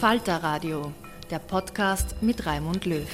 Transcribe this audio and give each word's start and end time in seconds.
Falter 0.00 0.42
Radio, 0.42 0.92
der 1.30 1.38
Podcast 1.38 2.16
mit 2.20 2.44
Raimund 2.44 2.84
Löw. 2.84 3.08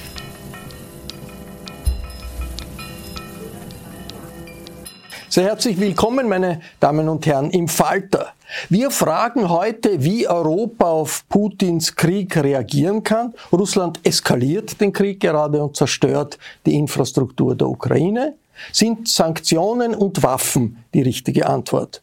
Sehr 5.29 5.45
herzlich 5.45 5.79
willkommen, 5.79 6.27
meine 6.27 6.59
Damen 6.81 7.07
und 7.07 7.25
Herren, 7.25 7.51
im 7.51 7.69
Falter. 7.69 8.33
Wir 8.67 8.91
fragen 8.91 9.47
heute, 9.47 10.03
wie 10.03 10.27
Europa 10.27 10.87
auf 10.87 11.23
Putins 11.29 11.95
Krieg 11.95 12.35
reagieren 12.35 13.01
kann. 13.01 13.33
Russland 13.53 14.01
eskaliert 14.03 14.81
den 14.81 14.91
Krieg 14.91 15.21
gerade 15.21 15.63
und 15.63 15.77
zerstört 15.77 16.37
die 16.65 16.75
Infrastruktur 16.75 17.55
der 17.55 17.69
Ukraine. 17.69 18.33
Sind 18.73 19.07
Sanktionen 19.07 19.95
und 19.95 20.21
Waffen 20.21 20.83
die 20.93 21.01
richtige 21.01 21.47
Antwort? 21.47 22.01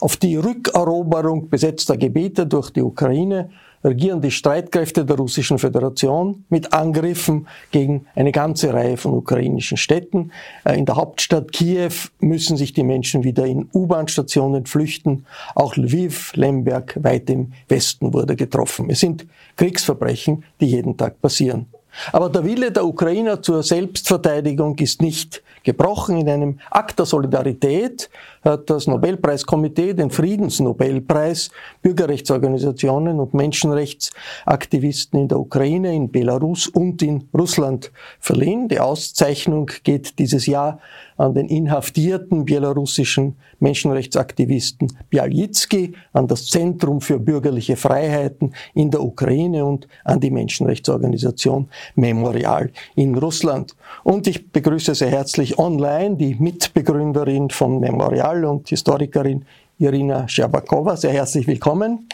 Auf 0.00 0.16
die 0.16 0.36
Rückeroberung 0.36 1.50
besetzter 1.50 1.98
Gebiete 1.98 2.46
durch 2.46 2.70
die 2.70 2.80
Ukraine 2.82 3.50
regieren 3.84 4.20
die 4.20 4.30
Streitkräfte 4.30 5.04
der 5.04 5.16
Russischen 5.16 5.58
Föderation 5.58 6.44
mit 6.48 6.72
Angriffen 6.72 7.46
gegen 7.70 8.06
eine 8.14 8.32
ganze 8.32 8.72
Reihe 8.72 8.96
von 8.96 9.12
ukrainischen 9.12 9.76
Städten. 9.76 10.32
Äh, 10.64 10.78
in 10.78 10.86
der 10.86 10.96
Hauptstadt 10.96 11.52
Kiew 11.52 11.92
müssen 12.20 12.56
sich 12.56 12.72
die 12.72 12.82
Menschen 12.82 13.22
wieder 13.22 13.44
in 13.44 13.68
U-Bahn-Stationen 13.72 14.66
flüchten. 14.66 15.26
Auch 15.54 15.76
Lviv, 15.76 16.32
Lemberg, 16.34 16.98
weit 17.02 17.28
im 17.30 17.52
Westen 17.68 18.14
wurde 18.14 18.36
getroffen. 18.36 18.90
Es 18.90 19.00
sind 19.00 19.26
Kriegsverbrechen, 19.56 20.44
die 20.60 20.66
jeden 20.66 20.96
Tag 20.96 21.20
passieren. 21.20 21.66
Aber 22.12 22.28
der 22.28 22.44
Wille 22.44 22.72
der 22.72 22.84
Ukrainer 22.84 23.42
zur 23.42 23.62
Selbstverteidigung 23.62 24.78
ist 24.78 25.02
nicht 25.02 25.42
gebrochen. 25.62 26.18
In 26.18 26.28
einem 26.28 26.60
Akt 26.70 26.98
der 26.98 27.06
Solidarität 27.06 28.10
hat 28.44 28.70
das 28.70 28.86
Nobelpreiskomitee 28.86 29.94
den 29.94 30.10
Friedensnobelpreis 30.10 31.50
Bürgerrechtsorganisationen 31.82 33.18
und 33.18 33.34
Menschenrechtsaktivisten 33.34 35.20
in 35.20 35.28
der 35.28 35.40
Ukraine, 35.40 35.94
in 35.94 36.10
Belarus 36.10 36.68
und 36.68 37.02
in 37.02 37.28
Russland 37.36 37.90
verliehen. 38.20 38.68
Die 38.68 38.80
Auszeichnung 38.80 39.70
geht 39.82 40.18
dieses 40.18 40.46
Jahr 40.46 40.78
an 41.16 41.34
den 41.34 41.48
inhaftierten 41.48 42.44
belarussischen 42.44 43.36
Menschenrechtsaktivisten 43.60 44.88
Bialitsky, 45.10 45.92
an 46.12 46.26
das 46.26 46.46
Zentrum 46.46 47.00
für 47.00 47.18
bürgerliche 47.18 47.76
Freiheiten 47.76 48.54
in 48.74 48.90
der 48.90 49.02
Ukraine 49.02 49.64
und 49.64 49.88
an 50.04 50.20
die 50.20 50.30
Menschenrechtsorganisation 50.30 51.68
Memorial 51.94 52.70
in 52.96 53.14
Russland. 53.16 53.74
Und 54.02 54.26
ich 54.26 54.50
begrüße 54.50 54.94
sehr 54.94 55.10
herzlich 55.10 55.58
online 55.58 56.16
die 56.16 56.34
Mitbegründerin 56.34 57.50
von 57.50 57.80
Memorial 57.80 58.44
und 58.44 58.68
Historikerin 58.68 59.44
Irina 59.78 60.28
Scherbakowa. 60.28 60.96
Sehr 60.96 61.12
herzlich 61.12 61.46
willkommen. 61.46 62.08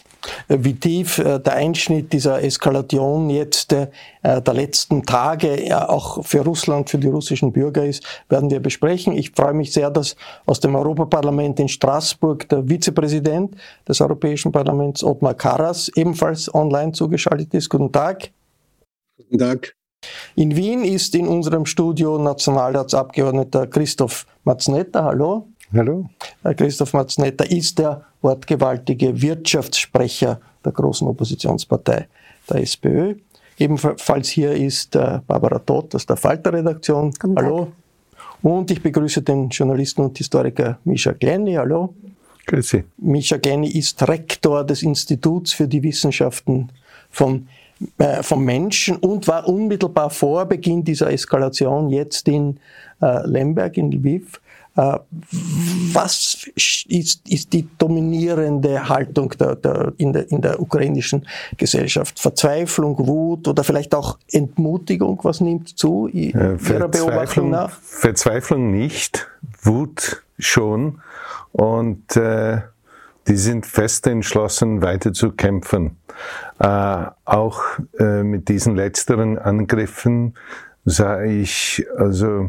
Äh, 0.48 0.58
wie 0.60 0.74
tief 0.74 1.18
äh, 1.18 1.38
der 1.38 1.54
Einschnitt 1.54 2.12
dieser 2.12 2.42
Eskalation 2.42 3.30
jetzt 3.30 3.72
äh, 3.72 3.88
der 4.22 4.54
letzten 4.54 5.04
Tage 5.04 5.88
auch 5.88 6.24
für 6.24 6.40
Russland, 6.40 6.90
für 6.90 6.98
die 6.98 7.08
russischen 7.08 7.52
Bürger 7.52 7.84
ist, 7.84 8.04
werden 8.28 8.50
wir 8.50 8.60
besprechen. 8.60 9.16
Ich 9.16 9.30
freue 9.30 9.54
mich 9.54 9.72
sehr, 9.72 9.90
dass 9.90 10.16
aus 10.46 10.60
dem 10.60 10.74
Europaparlament 10.74 11.60
in 11.60 11.68
Straßburg 11.68 12.48
der 12.48 12.68
Vizepräsident 12.68 13.56
des 13.88 14.00
Europäischen 14.00 14.52
Parlaments 14.52 15.02
Ottmar 15.02 15.34
Karas 15.34 15.90
ebenfalls 15.94 16.52
online 16.54 16.92
zugeschaltet 16.92 17.54
ist. 17.54 17.68
Guten 17.68 17.92
Tag. 17.92 18.30
Guten 19.16 19.38
Tag. 19.38 19.74
In 20.34 20.56
Wien 20.56 20.84
ist 20.84 21.14
in 21.14 21.26
unserem 21.26 21.66
Studio 21.66 22.18
Nationalratsabgeordneter 22.18 23.66
Christoph 23.66 24.26
Matznetta. 24.44 25.04
Hallo. 25.04 25.48
Hallo. 25.72 26.10
Christoph 26.56 26.94
Matznetta 26.94 27.44
ist 27.44 27.78
der 27.78 28.02
wortgewaltige 28.22 29.22
Wirtschaftssprecher 29.22 30.40
der 30.64 30.72
großen 30.72 31.06
Oppositionspartei 31.06 32.08
der 32.48 32.56
SPÖ. 32.60 33.14
Ebenfalls 33.56 34.30
hier 34.30 34.52
ist 34.52 34.96
äh, 34.96 35.20
Barbara 35.26 35.60
Todt 35.60 35.94
aus 35.94 36.06
der 36.06 36.16
Falter-Redaktion. 36.16 37.12
Hallo. 37.36 37.70
Und 38.42 38.70
ich 38.70 38.82
begrüße 38.82 39.22
den 39.22 39.48
Journalisten 39.50 40.00
und 40.00 40.18
Historiker 40.18 40.78
Misha 40.84 41.12
Glenny. 41.12 41.54
Hallo. 41.54 41.94
Grüße. 42.46 42.82
Misha 42.96 43.36
Glenny 43.36 43.68
ist 43.68 44.02
Rektor 44.08 44.64
des 44.64 44.82
Instituts 44.82 45.52
für 45.52 45.68
die 45.68 45.82
Wissenschaften 45.84 46.72
von 47.10 47.46
äh, 47.98 48.22
vom 48.22 48.44
Menschen 48.44 48.96
und 48.96 49.28
war 49.28 49.46
unmittelbar 49.48 50.10
vor 50.10 50.46
Beginn 50.46 50.82
dieser 50.82 51.12
Eskalation 51.12 51.90
jetzt 51.90 52.28
in 52.28 52.58
äh, 53.00 53.26
Lemberg, 53.26 53.76
in 53.76 53.92
Lviv, 53.92 54.34
äh, 54.34 54.49
was 54.74 56.48
ist, 56.54 57.28
ist 57.28 57.52
die 57.52 57.68
dominierende 57.76 58.88
Haltung 58.88 59.30
der, 59.38 59.56
der, 59.56 59.92
in, 59.98 60.12
der, 60.12 60.30
in 60.30 60.40
der 60.40 60.60
ukrainischen 60.60 61.26
Gesellschaft? 61.56 62.18
Verzweiflung, 62.18 62.96
Wut 63.06 63.48
oder 63.48 63.64
vielleicht 63.64 63.94
auch 63.94 64.18
Entmutigung? 64.30 65.18
Was 65.22 65.40
nimmt 65.40 65.68
zu 65.68 66.06
Ihrer 66.06 66.88
Beobachtung 66.88 67.50
nach? 67.50 67.78
Verzweiflung 67.82 68.70
nicht, 68.70 69.28
Wut 69.62 70.22
schon. 70.38 71.00
Und 71.52 72.16
äh, 72.16 72.58
die 73.26 73.36
sind 73.36 73.66
fest 73.66 74.06
entschlossen, 74.06 74.82
weiter 74.82 75.12
zu 75.12 75.32
kämpfen. 75.32 75.96
Äh, 76.58 77.06
auch 77.24 77.62
äh, 77.98 78.22
mit 78.22 78.48
diesen 78.48 78.76
letzteren 78.76 79.38
Angriffen 79.38 80.34
sah 80.84 81.22
ich 81.22 81.86
also 81.96 82.26
äh, 82.44 82.48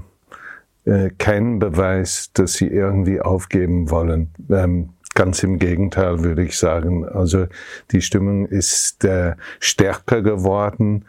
keinen 1.18 1.60
Beweis, 1.60 2.32
dass 2.34 2.54
sie 2.54 2.68
irgendwie 2.68 3.22
aufgeben 3.22 3.92
wollen. 3.92 4.32
Ähm, 4.50 4.90
ganz 5.14 5.44
im 5.44 5.60
Gegenteil, 5.60 6.24
würde 6.24 6.44
ich 6.44 6.58
sagen. 6.58 7.08
Also 7.08 7.48
die 7.92 8.02
Stimmung 8.02 8.46
ist 8.46 9.04
äh, 9.04 9.36
stärker 9.60 10.22
geworden 10.22 11.06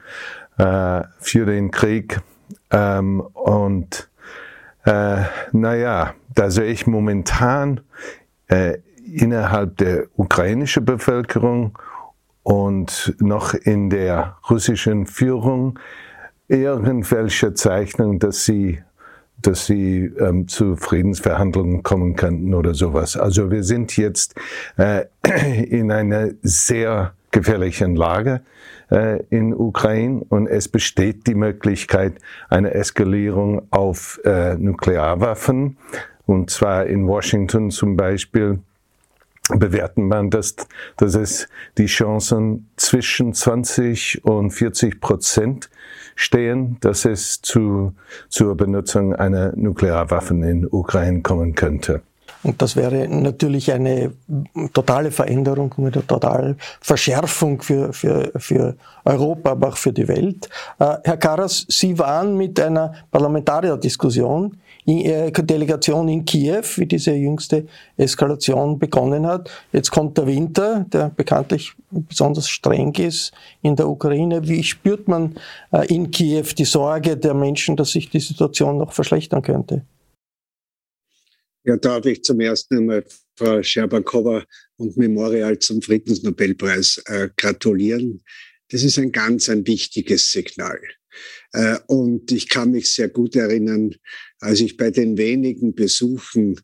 äh, 0.59 1.03
für 1.19 1.47
den 1.47 1.71
Krieg. 1.71 2.21
Ähm, 2.71 3.21
und 3.21 4.11
äh, 4.85 5.23
naja, 5.53 6.15
da 6.35 6.51
sehe 6.51 6.67
ich 6.73 6.87
momentan 6.87 7.81
äh, 8.49 8.79
innerhalb 9.05 9.77
der 9.77 10.07
ukrainischen 10.17 10.85
Bevölkerung 10.85 11.79
und 12.43 13.15
noch 13.21 13.55
in 13.55 13.91
der 13.91 14.39
russischen 14.51 15.07
Führung 15.07 15.79
irgendwelche 16.49 17.55
Zeichnung, 17.55 18.19
dass 18.19 18.45
sie 18.45 18.83
dass 19.47 19.67
sie 19.67 20.11
ähm, 20.19 20.49
zu 20.49 20.77
Friedensverhandlungen 20.77 21.83
kommen 21.83 22.17
könnten 22.17 22.55
oder 22.55 22.75
sowas. 22.75 23.17
Also 23.17 23.51
wir 23.51 23.65
sind 23.65 23.97
jetzt 23.97 24.35
äh, 24.77 25.05
in 25.65 25.91
einer 25.91 26.31
sehr 26.43 27.15
gefährlichen 27.31 27.97
Lage 27.97 28.43
äh, 28.91 29.23
in 29.31 29.55
Ukraine 29.55 30.25
und 30.29 30.47
es 30.47 30.69
besteht 30.69 31.27
die 31.27 31.35
Möglichkeit 31.35 32.15
einer 32.49 32.75
Eskalierung 32.75 33.63
auf 33.71 34.21
äh, 34.25 34.55
Nuklearwaffen 34.55 35.79
und 36.27 36.51
zwar 36.51 36.87
in 36.87 37.07
Washington 37.07 37.71
zum 37.71 37.97
Beispiel 37.97 38.61
bewerten 39.49 40.07
man, 40.07 40.31
dass, 40.31 40.57
dass 40.97 41.15
es 41.15 41.49
die 41.79 41.87
Chancen 41.87 42.71
zwischen 42.77 43.35
20 43.35 44.25
und 44.25 44.51
40 44.51 45.01
Prozent 45.01 45.71
stehen, 46.15 46.77
dass 46.81 47.05
es 47.05 47.43
zu, 47.43 47.95
zur 48.29 48.57
Benutzung 48.57 49.15
einer 49.15 49.53
Nuklearwaffen 49.57 50.43
in 50.43 50.67
Ukraine 50.67 51.23
kommen 51.23 51.55
könnte. 51.55 52.03
Und 52.45 52.61
das 52.61 52.75
wäre 52.75 53.07
natürlich 53.09 53.73
eine 53.73 54.13
totale 54.73 55.13
Veränderung, 55.13 55.73
eine 55.79 55.93
totale 55.93 56.57
Verschärfung 56.81 57.63
für, 57.63 57.93
für, 57.93 58.33
für 58.37 58.77
Europa, 59.05 59.53
aber 59.53 59.69
auch 59.69 59.77
für 59.77 59.93
die 59.93 60.09
Welt. 60.09 60.49
Äh, 60.79 60.97
Herr 61.05 61.17
Karas, 61.19 61.65
Sie 61.69 61.99
waren 61.99 62.37
mit 62.37 62.59
einer 62.59 62.95
Parlamentarierdiskussion 63.13 64.57
Delegation 64.87 66.09
in 66.09 66.25
Kiew, 66.25 66.65
wie 66.77 66.87
diese 66.87 67.13
jüngste 67.13 67.67
Eskalation 67.97 68.79
begonnen 68.79 69.27
hat. 69.27 69.51
Jetzt 69.73 69.91
kommt 69.91 70.19
der 70.19 70.27
Winter, 70.27 70.87
der 70.93 71.11
bekanntlich 71.11 71.73
besonders 71.91 72.49
streng 72.49 72.93
ist 72.95 73.33
in 73.63 73.77
der 73.77 73.89
Ukraine. 73.89 74.47
Wie 74.49 74.63
spürt 74.63 75.07
man 75.07 75.37
äh, 75.73 75.87
in 75.87 76.11
Kiew 76.11 76.47
die 76.57 76.65
Sorge 76.65 77.17
der 77.17 77.35
Menschen, 77.35 77.77
dass 77.77 77.93
sich 77.93 78.11
die 78.11 78.21
Situation 78.21 78.79
noch 78.79 78.93
verschlechtern 78.93 79.43
könnte? 79.43 79.85
Ja, 81.65 81.77
darf 81.77 82.05
ich 82.07 82.25
zum 82.25 82.41
ersten 82.41 82.79
einmal 82.79 83.05
Frau 83.37 83.63
Scherbakowa 83.63 84.43
und 84.79 84.97
Memorial 84.97 85.59
zum 85.61 85.81
Friedensnobelpreis 85.81 87.01
äh, 87.07 87.29
gratulieren. 87.37 88.21
Das 88.73 88.83
ist 88.83 88.99
ein 88.99 89.13
ganz 89.13 89.49
ein 89.49 89.67
wichtiges 89.67 90.33
Signal. 90.33 90.81
Äh, 91.53 91.79
und 91.87 92.33
ich 92.33 92.49
kann 92.49 92.73
mich 92.73 92.93
sehr 92.93 93.11
gut 93.11 93.37
erinnern, 93.37 93.95
als 94.41 94.61
ich 94.61 94.77
bei 94.77 94.91
den 94.91 95.19
wenigen 95.19 95.75
Besuchen 95.75 96.59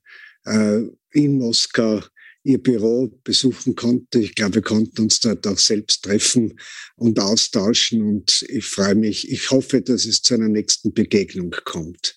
äh, 0.44 0.81
in 1.12 1.38
Moskau 1.38 2.02
ihr 2.44 2.62
Büro 2.62 3.12
besuchen 3.25 3.75
konnte. 3.75 4.20
Ich 4.20 4.34
glaube, 4.34 4.56
wir 4.56 4.62
konnten 4.62 5.02
uns 5.02 5.20
dort 5.20 5.46
auch 5.46 5.58
selbst 5.58 6.02
treffen 6.05 6.58
und 6.96 7.20
austauschen. 7.20 8.00
Und 8.00 8.43
ich 8.49 8.64
freue 8.64 8.94
mich, 8.94 9.31
ich 9.31 9.50
hoffe, 9.50 9.82
dass 9.82 10.06
es 10.06 10.22
zu 10.22 10.34
einer 10.34 10.49
nächsten 10.49 10.94
Begegnung 10.94 11.55
kommt. 11.64 12.16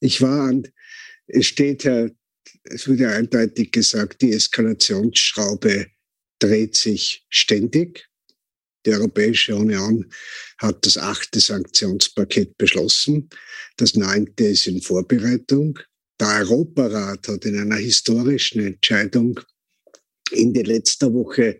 Ich 0.00 0.20
war 0.20 0.48
an, 0.48 0.66
es 1.28 1.46
steht 1.46 1.84
ja, 1.84 2.08
es 2.64 2.88
wurde 2.88 3.08
eindeutig 3.08 3.70
gesagt, 3.70 4.20
die 4.20 4.32
Eskalationsschraube 4.32 5.86
dreht 6.40 6.74
sich 6.74 7.24
ständig. 7.28 8.08
Die 8.88 8.94
Europäische 8.94 9.54
Union 9.54 10.10
hat 10.56 10.86
das 10.86 10.96
achte 10.96 11.40
Sanktionspaket 11.40 12.56
beschlossen. 12.56 13.28
Das 13.76 13.94
neunte 13.96 14.44
ist 14.44 14.66
in 14.66 14.80
Vorbereitung. 14.80 15.78
Der 16.18 16.38
Europarat 16.38 17.28
hat 17.28 17.44
in 17.44 17.60
einer 17.60 17.76
historischen 17.76 18.64
Entscheidung 18.64 19.40
in 20.30 20.54
der 20.54 20.64
letzter 20.64 21.12
Woche 21.12 21.58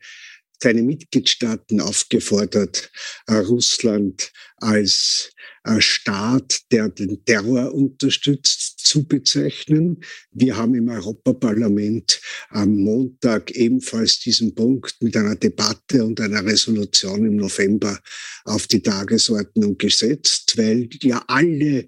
seine 0.60 0.82
Mitgliedstaaten 0.82 1.81
aufgefordert, 1.81 2.90
äh, 3.26 3.34
Russland 3.34 4.32
als 4.56 5.32
äh, 5.64 5.81
Staat, 5.81 6.60
der 6.72 6.88
den 6.88 7.25
Terror 7.25 7.72
unterstützt, 7.75 8.78
zu 8.78 9.06
bezeichnen. 9.06 10.02
Wir 10.31 10.56
haben 10.56 10.75
im 10.75 10.88
Europaparlament 10.88 12.20
am 12.49 12.76
Montag 12.76 13.50
ebenfalls 13.50 14.20
diesen 14.20 14.55
Punkt 14.55 14.96
mit 15.00 15.16
einer 15.16 15.37
Debatte 15.37 16.05
und 16.05 16.20
einer 16.20 16.44
Resolution 16.44 17.26
im 17.26 17.37
November 17.37 18.00
auf 18.44 18.66
die 18.66 18.82
Tagesordnung 18.82 19.76
gesetzt, 19.76 20.56
weil 20.56 20.88
ja 21.02 21.22
alle, 21.28 21.87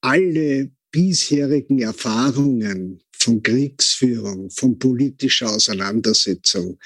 alle 0.00 0.70
bisherigen 0.92 1.80
Erfahrungen 1.80 3.02
von 3.28 3.42
Kriegsführung, 3.42 4.48
von 4.48 4.78
politischer 4.78 5.50
Auseinandersetzung 5.50 6.78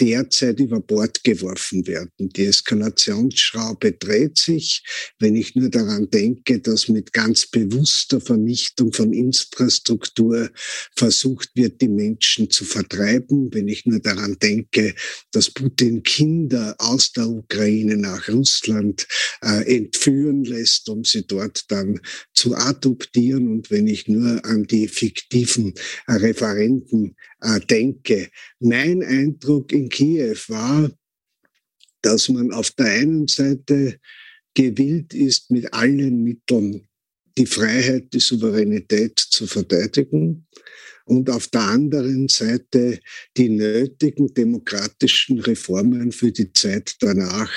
derzeit 0.00 0.60
über 0.60 0.78
Bord 0.78 1.24
geworfen 1.24 1.84
werden. 1.88 2.28
Die 2.28 2.44
Eskalationsschraube 2.44 3.94
dreht 3.94 4.38
sich, 4.38 4.84
wenn 5.18 5.34
ich 5.34 5.56
nur 5.56 5.68
daran 5.68 6.08
denke, 6.08 6.60
dass 6.60 6.88
mit 6.88 7.12
ganz 7.12 7.46
bewusster 7.46 8.20
Vernichtung 8.20 8.92
von 8.92 9.12
Infrastruktur 9.12 10.50
versucht 10.94 11.50
wird, 11.54 11.80
die 11.80 11.88
Menschen 11.88 12.50
zu 12.50 12.64
vertreiben, 12.64 13.52
wenn 13.52 13.66
ich 13.66 13.84
nur 13.84 13.98
daran 13.98 14.38
denke, 14.38 14.94
dass 15.32 15.50
Putin 15.50 16.04
Kinder 16.04 16.76
aus 16.78 17.10
der 17.12 17.28
Ukraine 17.28 17.96
nach 17.96 18.28
Russland 18.28 19.08
äh, 19.42 19.76
entführen 19.76 20.44
lässt, 20.44 20.88
um 20.88 21.02
sie 21.02 21.26
dort 21.26 21.64
dann 21.68 22.00
zu 22.32 22.54
adoptieren. 22.54 23.48
Und 23.48 23.72
wenn 23.72 23.88
ich 23.88 24.06
nur 24.06 24.44
an 24.44 24.68
die 24.68 24.86
fiktiven 24.86 25.74
Referenten 26.08 27.16
äh, 27.40 27.60
denke. 27.60 28.30
Mein 28.58 29.02
Eindruck 29.02 29.72
in 29.72 29.88
Kiew 29.88 30.36
war, 30.48 30.90
dass 32.02 32.28
man 32.28 32.52
auf 32.52 32.70
der 32.72 32.86
einen 32.86 33.28
Seite 33.28 33.98
gewillt 34.54 35.14
ist, 35.14 35.50
mit 35.50 35.72
allen 35.72 36.22
Mitteln 36.22 36.88
die 37.40 37.46
Freiheit, 37.46 38.12
die 38.12 38.20
Souveränität 38.20 39.18
zu 39.18 39.46
verteidigen 39.46 40.46
und 41.06 41.30
auf 41.30 41.48
der 41.48 41.62
anderen 41.62 42.28
Seite 42.28 43.00
die 43.34 43.48
nötigen 43.48 44.34
demokratischen 44.34 45.40
Reformen 45.40 46.12
für 46.12 46.32
die 46.32 46.52
Zeit 46.52 46.96
danach 47.00 47.50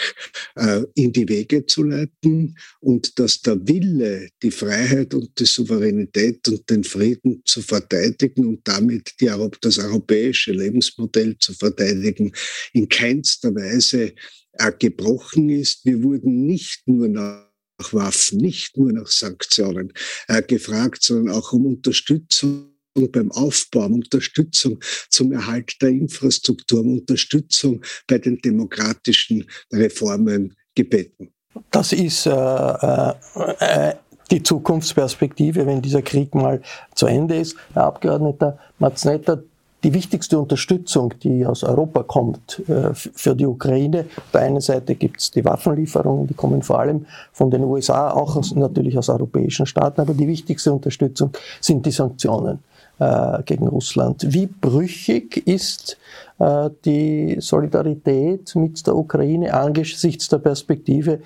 äh, 0.56 0.84
in 0.96 1.12
die 1.12 1.28
Wege 1.28 1.66
zu 1.66 1.84
leiten 1.84 2.58
und 2.80 3.20
dass 3.20 3.42
der 3.42 3.58
Wille, 3.68 4.30
die 4.42 4.52
Freiheit 4.52 5.14
und 5.14 5.38
die 5.38 5.46
Souveränität 5.46 6.48
und 6.48 6.70
den 6.70 6.86
Frieden 6.86 7.42
zu 7.44 7.62
verteidigen 7.62 8.46
und 8.46 8.66
damit 8.66 9.16
die, 9.20 9.30
das 9.60 9.80
europäische 9.80 10.54
Lebensmodell 10.54 11.38
zu 11.40 11.54
verteidigen, 11.54 12.32
in 12.72 12.88
keinster 12.88 13.54
Weise 13.54 14.14
äh, 14.54 14.72
gebrochen 14.80 15.50
ist. 15.50 15.84
Wir 15.84 16.02
wurden 16.02 16.46
nicht 16.46 16.88
nur 16.88 17.10
nach 17.10 17.53
Waffen, 17.92 18.38
nicht 18.38 18.78
nur 18.78 18.94
nach 18.94 19.08
Sanktionen 19.08 19.92
äh, 20.28 20.42
gefragt, 20.42 21.04
sondern 21.04 21.36
auch 21.36 21.52
um 21.52 21.66
Unterstützung 21.66 22.70
beim 23.12 23.32
Aufbau, 23.32 23.86
Unterstützung 23.86 24.80
zum 25.10 25.32
Erhalt 25.32 25.82
der 25.82 25.90
Infrastruktur, 25.90 26.82
Unterstützung 26.82 27.82
bei 28.08 28.20
den 28.20 28.38
demokratischen 28.38 29.50
Reformen 29.72 30.56
gebeten. 30.76 31.34
Das 31.72 31.94
ist 31.94 32.26
äh, 32.26 32.32
äh, 32.32 33.14
äh, 33.60 33.96
die 34.32 34.42
Zukunftsperspektive, 34.42 35.66
wenn 35.66 35.82
dieser 35.82 36.02
Krieg 36.02 36.34
mal 36.34 36.62
zu 36.96 37.06
Ende 37.06 37.36
ist. 37.36 37.56
Herr 37.74 37.86
Abgeordneter 37.86 38.60
Matznetta, 38.80 39.44
die 39.84 39.94
wichtigste 39.94 40.40
Unterstützung, 40.40 41.14
die 41.22 41.46
aus 41.46 41.64
Europa 41.64 42.04
kommt 42.04 42.62
äh, 42.70 42.94
für 42.94 43.36
die 43.36 43.46
Ukraine. 43.46 44.06
Auf 44.16 44.32
der 44.32 44.42
einen 44.42 44.62
Seite 44.62 44.96
gibt 44.96 45.20
es 45.20 45.32
die 45.32 45.44
Waffenlieferungen, 45.44 46.28
die 46.28 46.34
kommen 46.34 46.62
vor 46.62 46.80
allem 46.80 47.06
von 47.34 47.52
den 47.52 47.64
USA, 47.64 48.12
auch 48.12 48.36
aus, 48.36 48.56
natürlich 48.56 48.98
aus 48.98 49.10
europäischen 49.10 49.66
Staaten, 49.66 50.00
aber 50.02 50.14
die 50.14 50.28
wichtigste 50.28 50.72
Unterstützung 50.72 51.32
sind 51.60 51.86
die 51.86 51.92
Sanktionen 51.92 52.60
äh, 53.00 53.44
gegen 53.44 53.68
Russland. 53.68 54.26
Wie 54.30 54.46
brüchig 54.46 55.46
ist 55.48 55.98
äh, 56.40 56.70
die 56.86 57.38
Solidarität 57.40 58.56
mit 58.56 58.86
der 58.88 58.96
Ukraine 58.96 59.54
angesichts 59.54 60.30
der 60.30 60.38
Perspektive, 60.38 61.20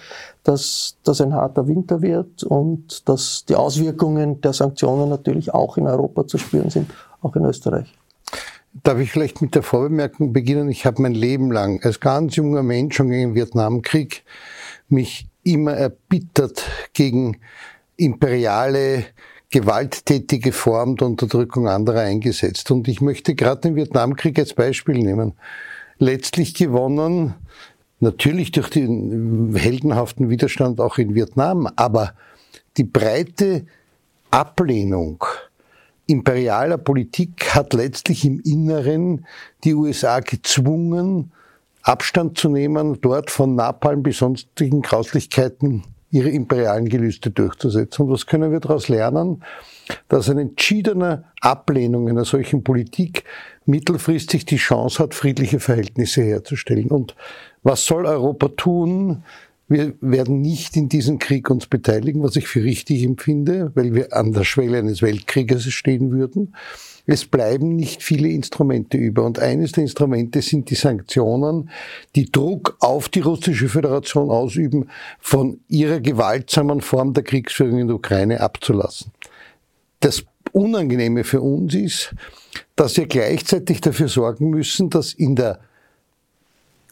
dass 0.43 0.97
das 1.03 1.21
ein 1.21 1.33
harter 1.33 1.67
Winter 1.67 2.01
wird 2.01 2.43
und 2.43 3.07
dass 3.07 3.45
die 3.45 3.55
Auswirkungen 3.55 4.41
der 4.41 4.53
Sanktionen 4.53 5.09
natürlich 5.09 5.53
auch 5.53 5.77
in 5.77 5.85
Europa 5.85 6.25
zu 6.25 6.37
spüren 6.37 6.71
sind, 6.71 6.89
auch 7.21 7.35
in 7.35 7.45
Österreich? 7.45 7.93
Darf 8.83 8.99
ich 8.99 9.11
vielleicht 9.11 9.41
mit 9.41 9.55
der 9.55 9.63
Vorbemerkung 9.63 10.33
beginnen? 10.33 10.69
Ich 10.69 10.85
habe 10.85 11.01
mein 11.01 11.13
Leben 11.13 11.51
lang 11.51 11.83
als 11.83 11.99
ganz 11.99 12.35
junger 12.35 12.63
Mensch 12.63 12.95
schon 12.95 13.09
gegen 13.09 13.29
den 13.29 13.35
Vietnamkrieg 13.35 14.23
mich 14.89 15.27
immer 15.43 15.73
erbittert 15.73 16.65
gegen 16.93 17.37
imperiale 17.95 19.05
gewalttätige 19.49 20.51
Form 20.51 20.97
der 20.97 21.07
Unterdrückung 21.07 21.67
anderer 21.67 22.01
eingesetzt. 22.01 22.69
Und 22.69 22.87
ich 22.87 23.01
möchte 23.01 23.35
gerade 23.35 23.61
den 23.61 23.75
Vietnamkrieg 23.75 24.37
als 24.37 24.53
Beispiel 24.53 24.97
nehmen. 24.97 25.33
Letztlich 25.97 26.53
gewonnen, 26.53 27.33
natürlich 27.99 28.51
durch 28.51 28.69
den 28.69 29.55
heldenhaften 29.55 30.29
Widerstand 30.29 30.79
auch 30.81 30.97
in 30.97 31.15
Vietnam, 31.15 31.67
aber 31.75 32.13
die 32.75 32.83
breite 32.83 33.65
Ablehnung 34.29 35.23
imperialer 36.07 36.77
Politik 36.77 37.53
hat 37.53 37.73
letztlich 37.73 38.25
im 38.25 38.39
Inneren 38.39 39.25
die 39.63 39.73
USA 39.73 40.19
gezwungen, 40.21 41.31
Abstand 41.83 42.37
zu 42.37 42.49
nehmen, 42.49 42.99
dort 43.01 43.31
von 43.31 43.55
Napalm 43.55 44.03
bis 44.03 44.17
sonstigen 44.17 44.81
Grauslichkeiten 44.81 45.83
ihre 46.09 46.29
imperialen 46.29 46.89
Gelüste 46.89 47.31
durchzusetzen. 47.31 48.05
Und 48.05 48.11
was 48.11 48.25
können 48.25 48.51
wir 48.51 48.59
daraus 48.59 48.87
lernen? 48.87 49.43
Dass 50.07 50.29
eine 50.29 50.41
entschiedene 50.41 51.25
Ablehnung 51.41 52.09
einer 52.09 52.25
solchen 52.25 52.63
Politik 52.63 53.23
mittelfristig 53.65 54.45
die 54.45 54.57
Chance 54.57 55.03
hat, 55.03 55.13
friedliche 55.13 55.59
Verhältnisse 55.59 56.23
herzustellen. 56.23 56.87
Und 56.87 57.15
was 57.63 57.85
soll 57.85 58.05
Europa 58.05 58.49
tun? 58.49 59.23
Wir 59.69 59.93
werden 59.99 60.41
nicht 60.41 60.77
in 60.77 60.87
diesem 60.87 61.19
Krieg 61.19 61.49
uns 61.49 61.67
beteiligen, 61.67 62.23
was 62.23 62.37
ich 62.37 62.47
für 62.47 62.63
richtig 62.63 63.03
empfinde, 63.03 63.71
weil 63.75 63.93
wir 63.93 64.15
an 64.15 64.31
der 64.31 64.45
Schwelle 64.45 64.77
eines 64.77 65.01
Weltkrieges 65.01 65.65
stehen 65.73 66.11
würden. 66.11 66.55
Es 67.05 67.25
bleiben 67.25 67.75
nicht 67.75 68.01
viele 68.01 68.29
Instrumente 68.29 68.97
über. 68.97 69.23
Und 69.23 69.39
eines 69.39 69.73
der 69.73 69.83
Instrumente 69.83 70.41
sind 70.41 70.69
die 70.69 70.75
Sanktionen, 70.75 71.69
die 72.15 72.31
Druck 72.31 72.77
auf 72.79 73.09
die 73.09 73.19
russische 73.19 73.67
Föderation 73.67 74.29
ausüben, 74.29 74.89
von 75.19 75.59
ihrer 75.67 75.99
gewaltsamen 75.99 76.81
Form 76.81 77.13
der 77.13 77.23
Kriegsführung 77.23 77.79
in 77.79 77.87
der 77.87 77.95
Ukraine 77.97 78.39
abzulassen. 78.39 79.11
Das 79.99 80.23
Unangenehme 80.53 81.23
für 81.25 81.41
uns 81.41 81.75
ist, 81.75 82.15
dass 82.75 82.95
wir 82.95 83.07
gleichzeitig 83.07 83.81
dafür 83.81 84.07
sorgen 84.07 84.49
müssen, 84.49 84.89
dass 84.89 85.13
in 85.13 85.35
der, 85.35 85.59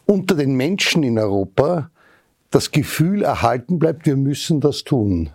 unter 0.05 0.36
den 0.36 0.55
Menschen 0.55 1.03
in 1.03 1.17
Europa 1.17 1.89
das 2.55 2.71
Gefühl 2.71 3.24
erhalten 3.24 3.79
bleibt, 3.79 4.05
wir 4.05 4.15
müssen 4.15 4.62
das 4.62 4.85
tun. 4.85 5.29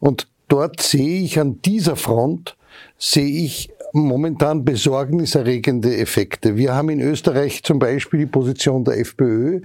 Und 0.00 0.28
dort 0.48 0.80
sehe 0.80 1.20
ich 1.20 1.38
an 1.38 1.60
dieser 1.60 1.94
Front, 1.94 2.56
sehe 2.96 3.44
ich 3.44 3.70
momentan 3.92 4.64
besorgniserregende 4.64 5.98
Effekte. 5.98 6.56
Wir 6.56 6.74
haben 6.74 6.88
in 6.88 7.00
Österreich 7.00 7.62
zum 7.64 7.78
Beispiel 7.78 8.20
die 8.20 8.26
Position 8.26 8.82
der 8.82 8.98
FPÖ, 8.98 9.60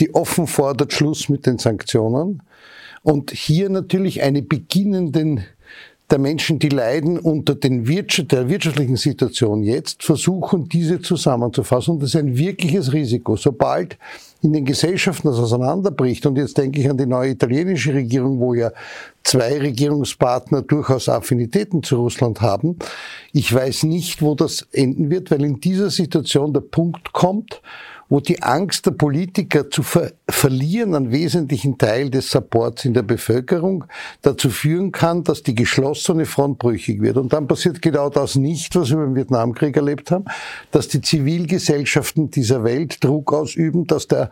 die 0.00 0.14
offen 0.14 0.46
fordert 0.46 0.94
Schluss 0.94 1.28
mit 1.28 1.44
den 1.44 1.58
Sanktionen 1.58 2.42
und 3.02 3.30
hier 3.30 3.68
natürlich 3.68 4.22
eine 4.22 4.40
beginnenden 4.40 5.44
der 6.10 6.18
Menschen, 6.18 6.58
die 6.58 6.68
leiden 6.68 7.18
unter 7.18 7.54
den 7.54 7.88
Wirtschaft, 7.88 8.32
der 8.32 8.48
wirtschaftlichen 8.48 8.96
Situation 8.96 9.62
jetzt, 9.62 10.02
versuchen, 10.02 10.68
diese 10.68 11.00
zusammenzufassen. 11.00 11.94
Und 11.94 12.02
das 12.02 12.10
ist 12.10 12.16
ein 12.16 12.36
wirkliches 12.36 12.92
Risiko. 12.92 13.36
Sobald 13.36 13.98
in 14.42 14.52
den 14.52 14.66
Gesellschaften 14.66 15.28
das 15.28 15.38
auseinanderbricht, 15.38 16.26
und 16.26 16.36
jetzt 16.36 16.58
denke 16.58 16.78
ich 16.80 16.90
an 16.90 16.98
die 16.98 17.06
neue 17.06 17.30
italienische 17.30 17.94
Regierung, 17.94 18.38
wo 18.38 18.52
ja 18.52 18.70
zwei 19.22 19.58
Regierungspartner 19.58 20.62
durchaus 20.62 21.08
Affinitäten 21.08 21.82
zu 21.82 21.96
Russland 21.96 22.42
haben, 22.42 22.78
ich 23.32 23.52
weiß 23.52 23.84
nicht, 23.84 24.20
wo 24.20 24.34
das 24.34 24.66
enden 24.72 25.08
wird, 25.08 25.30
weil 25.30 25.44
in 25.44 25.60
dieser 25.60 25.88
Situation 25.88 26.52
der 26.52 26.60
Punkt 26.60 27.14
kommt, 27.14 27.62
wo 28.08 28.20
die 28.20 28.42
Angst 28.42 28.86
der 28.86 28.92
Politiker 28.92 29.70
zu 29.70 29.82
ver 29.82 30.12
verlieren 30.28 30.94
einen 30.94 31.10
wesentlichen 31.10 31.78
Teil 31.78 32.10
des 32.10 32.30
Supports 32.30 32.84
in 32.84 32.94
der 32.94 33.02
Bevölkerung 33.02 33.84
dazu 34.22 34.50
führen 34.50 34.92
kann, 34.92 35.24
dass 35.24 35.42
die 35.42 35.54
geschlossene 35.54 36.26
Front 36.26 36.58
brüchig 36.58 37.00
wird. 37.00 37.16
Und 37.16 37.32
dann 37.32 37.46
passiert 37.46 37.82
genau 37.82 38.10
das 38.10 38.36
nicht, 38.36 38.74
was 38.76 38.90
wir 38.90 39.02
im 39.02 39.14
Vietnamkrieg 39.14 39.76
erlebt 39.76 40.10
haben, 40.10 40.24
dass 40.70 40.88
die 40.88 41.00
Zivilgesellschaften 41.00 42.30
dieser 42.30 42.64
Welt 42.64 43.02
Druck 43.02 43.32
ausüben, 43.32 43.86
dass 43.86 44.06
der 44.06 44.30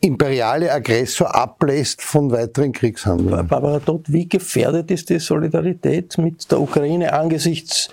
imperiale 0.00 0.72
Aggressor 0.72 1.34
ablässt 1.34 2.02
von 2.02 2.30
weiteren 2.30 2.72
Kriegshandlungen. 2.72 3.48
Barbara 3.48 3.80
Todt, 3.80 4.12
wie 4.12 4.28
gefährdet 4.28 4.90
ist 4.90 5.10
die 5.10 5.18
Solidarität 5.18 6.16
mit 6.18 6.50
der 6.50 6.60
Ukraine 6.60 7.12
angesichts 7.12 7.88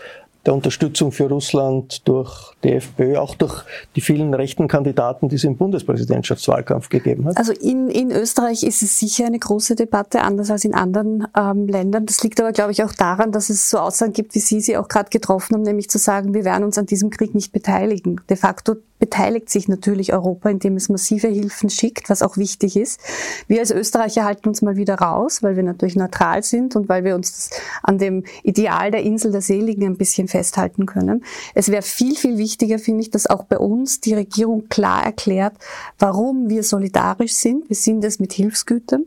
der 0.45 0.53
Unterstützung 0.53 1.11
für 1.11 1.29
Russland 1.29 2.07
durch 2.07 2.53
die 2.63 2.73
FPÖ, 2.73 3.17
auch 3.17 3.35
durch 3.35 3.63
die 3.95 4.01
vielen 4.01 4.33
rechten 4.33 4.67
Kandidaten, 4.67 5.29
die 5.29 5.35
es 5.35 5.43
im 5.43 5.55
Bundespräsidentschaftswahlkampf 5.55 6.89
gegeben 6.89 7.25
hat? 7.25 7.37
Also 7.37 7.53
in, 7.53 7.87
in 7.89 8.11
Österreich 8.11 8.63
ist 8.63 8.81
es 8.81 8.99
sicher 8.99 9.25
eine 9.25 9.39
große 9.39 9.75
Debatte, 9.75 10.21
anders 10.21 10.51
als 10.51 10.65
in 10.65 10.73
anderen 10.73 11.27
ähm, 11.37 11.67
Ländern. 11.67 12.05
Das 12.05 12.21
liegt 12.23 12.41
aber, 12.41 12.51
glaube 12.51 12.71
ich, 12.71 12.83
auch 12.83 12.93
daran, 12.93 13.31
dass 13.31 13.49
es 13.49 13.69
so 13.69 13.79
Aussagen 13.79 14.13
gibt, 14.13 14.35
wie 14.35 14.39
Sie 14.39 14.59
sie 14.59 14.77
auch 14.77 14.87
gerade 14.87 15.09
getroffen 15.09 15.55
haben, 15.55 15.63
nämlich 15.63 15.89
zu 15.89 15.97
sagen, 15.97 16.33
wir 16.33 16.43
werden 16.43 16.63
uns 16.63 16.77
an 16.77 16.85
diesem 16.85 17.09
Krieg 17.09 17.33
nicht 17.35 17.51
beteiligen. 17.51 18.19
De 18.29 18.35
facto 18.35 18.75
beteiligt 19.03 19.49
sich 19.49 19.67
natürlich 19.67 20.13
Europa, 20.13 20.49
indem 20.49 20.77
es 20.77 20.87
massive 20.87 21.27
Hilfen 21.27 21.69
schickt, 21.69 22.09
was 22.09 22.21
auch 22.21 22.37
wichtig 22.37 22.77
ist. 22.77 23.01
Wir 23.47 23.59
als 23.59 23.69
Österreicher 23.69 24.23
halten 24.23 24.47
uns 24.47 24.61
mal 24.61 24.77
wieder 24.77 24.95
raus, 24.95 25.43
weil 25.43 25.57
wir 25.57 25.63
natürlich 25.63 25.97
neutral 25.97 26.41
sind 26.41 26.77
und 26.77 26.87
weil 26.87 27.03
wir 27.03 27.13
uns 27.13 27.49
an 27.81 27.97
dem 27.97 28.23
Ideal 28.43 28.91
der 28.91 29.03
Insel 29.03 29.33
der 29.33 29.41
Seligen 29.41 29.85
ein 29.85 29.97
bisschen 29.97 30.29
festhalten 30.33 30.85
können. 30.85 31.23
Es 31.55 31.69
wäre 31.69 31.81
viel, 31.81 32.15
viel 32.15 32.37
wichtiger, 32.37 32.77
finde 32.77 33.01
ich, 33.01 33.09
dass 33.09 33.27
auch 33.27 33.45
bei 33.45 33.57
uns 33.57 34.01
die 34.01 34.13
Regierung 34.13 34.67
klar 34.69 35.03
erklärt, 35.03 35.53
warum 35.97 36.49
wir 36.49 36.63
solidarisch 36.63 37.33
sind. 37.33 37.69
Wir 37.69 37.75
sind 37.75 38.03
es 38.03 38.19
mit 38.19 38.33
Hilfsgütern. 38.33 39.05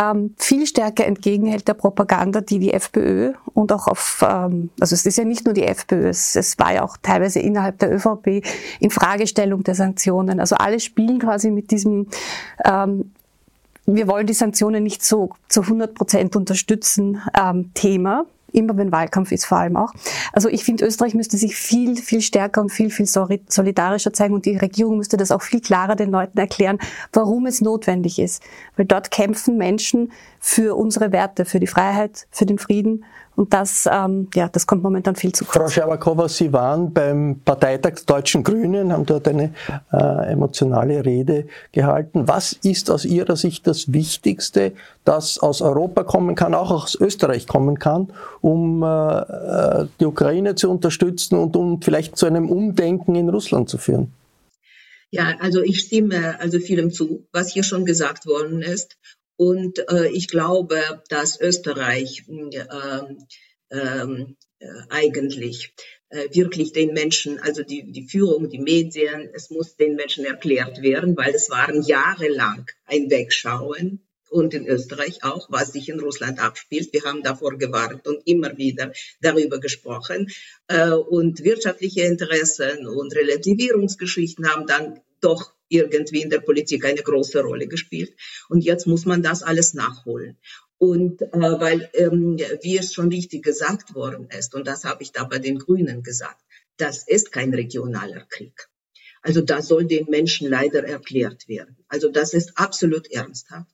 Ähm, 0.00 0.34
viel 0.38 0.66
stärker 0.66 1.04
entgegenhält 1.04 1.68
der 1.68 1.74
Propaganda, 1.74 2.40
die 2.40 2.60
die 2.60 2.72
FPÖ 2.72 3.32
und 3.52 3.72
auch 3.72 3.88
auf, 3.88 4.24
ähm, 4.26 4.70
also 4.80 4.94
es 4.94 5.04
ist 5.04 5.18
ja 5.18 5.24
nicht 5.24 5.44
nur 5.44 5.54
die 5.54 5.64
FPÖ, 5.64 6.08
es, 6.08 6.34
es 6.34 6.58
war 6.58 6.72
ja 6.72 6.84
auch 6.84 6.96
teilweise 7.02 7.40
innerhalb 7.40 7.78
der 7.78 7.92
ÖVP 7.92 8.44
in 8.80 8.90
Frage 8.90 9.08
Fragestellung 9.18 9.64
der 9.64 9.74
Sanktionen. 9.74 10.38
Also 10.38 10.56
alle 10.56 10.80
spielen 10.80 11.18
quasi 11.18 11.50
mit 11.50 11.70
diesem, 11.70 12.06
ähm, 12.64 13.12
wir 13.86 14.06
wollen 14.06 14.26
die 14.26 14.34
Sanktionen 14.34 14.82
nicht 14.82 15.02
so 15.02 15.30
zu 15.48 15.62
100 15.62 15.94
Prozent 15.94 16.36
unterstützen, 16.36 17.20
ähm, 17.34 17.70
Thema. 17.74 18.26
Immer 18.58 18.76
wenn 18.76 18.90
Wahlkampf 18.90 19.30
ist, 19.30 19.46
vor 19.46 19.58
allem 19.58 19.76
auch. 19.76 19.92
Also 20.32 20.48
ich 20.48 20.64
finde, 20.64 20.84
Österreich 20.84 21.14
müsste 21.14 21.36
sich 21.36 21.54
viel, 21.54 21.96
viel 21.96 22.20
stärker 22.20 22.60
und 22.60 22.70
viel, 22.70 22.90
viel 22.90 23.06
solidarischer 23.06 24.12
zeigen 24.12 24.34
und 24.34 24.46
die 24.46 24.56
Regierung 24.56 24.96
müsste 24.96 25.16
das 25.16 25.30
auch 25.30 25.42
viel 25.42 25.60
klarer 25.60 25.94
den 25.94 26.10
Leuten 26.10 26.38
erklären, 26.38 26.78
warum 27.12 27.46
es 27.46 27.60
notwendig 27.60 28.18
ist. 28.18 28.42
Weil 28.76 28.86
dort 28.86 29.12
kämpfen 29.12 29.56
Menschen 29.56 30.10
für 30.40 30.76
unsere 30.76 31.12
Werte, 31.12 31.44
für 31.44 31.60
die 31.60 31.68
Freiheit, 31.68 32.26
für 32.32 32.46
den 32.46 32.58
Frieden 32.58 33.04
und 33.38 33.54
das, 33.54 33.88
ähm, 33.88 34.26
ja, 34.34 34.48
das 34.48 34.66
kommt 34.66 34.82
momentan 34.82 35.14
viel 35.14 35.30
zu 35.30 35.44
kurz. 35.44 35.56
Frau 35.56 35.68
Scherbakowa, 35.68 36.28
Sie 36.28 36.52
waren 36.52 36.92
beim 36.92 37.40
Parteitag 37.44 37.94
der 37.94 38.16
Deutschen 38.16 38.42
Grünen, 38.42 38.92
haben 38.92 39.06
dort 39.06 39.28
eine 39.28 39.54
äh, 39.92 40.32
emotionale 40.32 41.04
Rede 41.04 41.46
gehalten. 41.70 42.26
Was 42.26 42.52
ist 42.52 42.90
aus 42.90 43.04
Ihrer 43.04 43.36
Sicht 43.36 43.68
das 43.68 43.92
Wichtigste, 43.92 44.72
das 45.04 45.38
aus 45.38 45.62
Europa 45.62 46.02
kommen 46.02 46.34
kann, 46.34 46.52
auch 46.52 46.72
aus 46.72 46.96
Österreich 46.96 47.46
kommen 47.46 47.78
kann, 47.78 48.12
um 48.40 48.82
äh, 48.82 49.86
die 50.00 50.06
Ukraine 50.06 50.56
zu 50.56 50.68
unterstützen 50.68 51.38
und 51.38 51.54
um 51.54 51.80
vielleicht 51.80 52.16
zu 52.16 52.26
einem 52.26 52.50
Umdenken 52.50 53.14
in 53.14 53.28
Russland 53.28 53.68
zu 53.68 53.78
führen? 53.78 54.12
Ja, 55.10 55.36
also 55.38 55.62
ich 55.62 55.78
stimme 55.78 56.40
also 56.40 56.58
vielem 56.58 56.90
zu, 56.90 57.24
was 57.32 57.52
hier 57.52 57.62
schon 57.62 57.84
gesagt 57.84 58.26
worden 58.26 58.62
ist. 58.62 58.98
Und 59.38 59.88
äh, 59.88 60.08
ich 60.08 60.26
glaube, 60.26 60.82
dass 61.10 61.40
Österreich 61.40 62.24
äh, 62.28 62.56
äh, 63.70 64.06
eigentlich 64.88 65.72
äh, 66.08 66.28
wirklich 66.32 66.72
den 66.72 66.92
Menschen, 66.92 67.38
also 67.38 67.62
die, 67.62 67.92
die 67.92 68.08
Führung, 68.08 68.50
die 68.50 68.58
Medien, 68.58 69.30
es 69.32 69.50
muss 69.50 69.76
den 69.76 69.94
Menschen 69.94 70.24
erklärt 70.24 70.82
werden, 70.82 71.16
weil 71.16 71.36
es 71.36 71.50
waren 71.50 71.82
jahrelang 71.82 72.66
ein 72.84 73.08
Wegschauen 73.10 74.04
und 74.28 74.54
in 74.54 74.66
Österreich 74.66 75.22
auch, 75.22 75.46
was 75.52 75.72
sich 75.72 75.88
in 75.88 76.00
Russland 76.00 76.40
abspielt. 76.42 76.92
Wir 76.92 77.04
haben 77.04 77.22
davor 77.22 77.56
gewarnt 77.56 78.08
und 78.08 78.26
immer 78.26 78.58
wieder 78.58 78.92
darüber 79.22 79.58
gesprochen. 79.58 80.30
Und 81.08 81.44
wirtschaftliche 81.44 82.02
Interessen 82.02 82.86
und 82.86 83.16
Relativierungsgeschichten 83.16 84.46
haben 84.50 84.66
dann 84.66 85.00
doch 85.22 85.54
irgendwie 85.68 86.22
in 86.22 86.30
der 86.30 86.40
Politik 86.40 86.84
eine 86.84 87.02
große 87.02 87.40
Rolle 87.40 87.68
gespielt. 87.68 88.14
Und 88.48 88.64
jetzt 88.64 88.86
muss 88.86 89.04
man 89.06 89.22
das 89.22 89.42
alles 89.42 89.74
nachholen. 89.74 90.36
Und 90.78 91.22
äh, 91.22 91.28
weil, 91.32 91.90
ähm, 91.94 92.38
wie 92.62 92.78
es 92.78 92.94
schon 92.94 93.08
richtig 93.08 93.42
gesagt 93.42 93.94
worden 93.94 94.28
ist, 94.36 94.54
und 94.54 94.66
das 94.66 94.84
habe 94.84 95.02
ich 95.02 95.12
da 95.12 95.24
bei 95.24 95.38
den 95.38 95.58
Grünen 95.58 96.02
gesagt, 96.02 96.40
das 96.76 97.06
ist 97.06 97.32
kein 97.32 97.52
regionaler 97.52 98.24
Krieg. 98.28 98.68
Also 99.22 99.40
da 99.40 99.60
soll 99.62 99.84
den 99.84 100.06
Menschen 100.08 100.48
leider 100.48 100.84
erklärt 100.84 101.48
werden. 101.48 101.76
Also 101.88 102.08
das 102.08 102.32
ist 102.32 102.56
absolut 102.56 103.10
ernsthaft. 103.10 103.72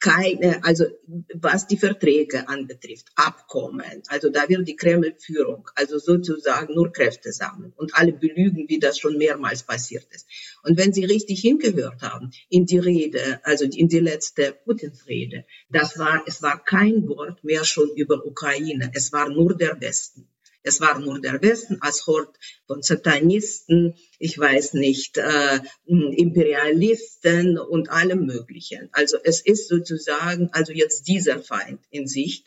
Keine, 0.00 0.64
also 0.64 0.86
was 1.34 1.66
die 1.66 1.76
Verträge 1.76 2.48
anbetrifft, 2.48 3.08
Abkommen, 3.14 4.02
also 4.08 4.30
da 4.30 4.48
wird 4.48 4.66
die 4.66 4.76
Kreml-Führung 4.76 5.68
also 5.74 5.98
sozusagen 5.98 6.74
nur 6.74 6.90
Kräfte 6.90 7.32
sammeln 7.32 7.74
und 7.76 7.94
alle 7.94 8.14
belügen, 8.14 8.68
wie 8.68 8.78
das 8.78 8.98
schon 8.98 9.18
mehrmals 9.18 9.62
passiert 9.62 10.06
ist. 10.10 10.26
Und 10.62 10.78
wenn 10.78 10.94
Sie 10.94 11.04
richtig 11.04 11.40
hingehört 11.42 12.00
haben 12.00 12.30
in 12.48 12.64
die 12.64 12.78
Rede, 12.78 13.40
also 13.44 13.64
in 13.66 13.88
die 13.88 14.00
letzte 14.00 14.56
Putins 14.64 15.06
Rede, 15.06 15.44
das 15.70 15.98
war, 15.98 16.22
es 16.26 16.42
war 16.42 16.64
kein 16.64 17.06
Wort 17.06 17.44
mehr 17.44 17.64
schon 17.64 17.90
über 17.94 18.24
Ukraine, 18.24 18.90
es 18.94 19.12
war 19.12 19.28
nur 19.28 19.54
der 19.54 19.80
Westen. 19.80 20.29
Es 20.62 20.80
war 20.80 20.98
nur 20.98 21.20
der 21.20 21.40
Westen 21.42 21.78
als 21.80 22.06
Hort 22.06 22.36
von 22.66 22.82
Satanisten, 22.82 23.94
ich 24.18 24.38
weiß 24.38 24.74
nicht, 24.74 25.16
äh, 25.16 25.60
Imperialisten 25.86 27.58
und 27.58 27.90
allem 27.90 28.26
Möglichen. 28.26 28.88
Also 28.92 29.16
es 29.22 29.40
ist 29.40 29.68
sozusagen 29.68 30.50
also 30.52 30.72
jetzt 30.72 31.08
dieser 31.08 31.40
Feind 31.40 31.80
in 31.90 32.06
Sicht. 32.06 32.46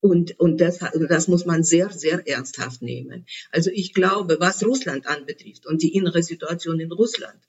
Und, 0.00 0.38
und 0.40 0.60
das, 0.60 0.80
das 1.08 1.28
muss 1.28 1.46
man 1.46 1.62
sehr, 1.62 1.90
sehr 1.90 2.26
ernsthaft 2.26 2.82
nehmen. 2.82 3.24
Also 3.52 3.70
ich 3.72 3.94
glaube, 3.94 4.38
was 4.40 4.64
Russland 4.64 5.06
anbetrifft 5.06 5.64
und 5.64 5.80
die 5.80 5.94
innere 5.94 6.24
Situation 6.24 6.80
in 6.80 6.90
Russland, 6.90 7.40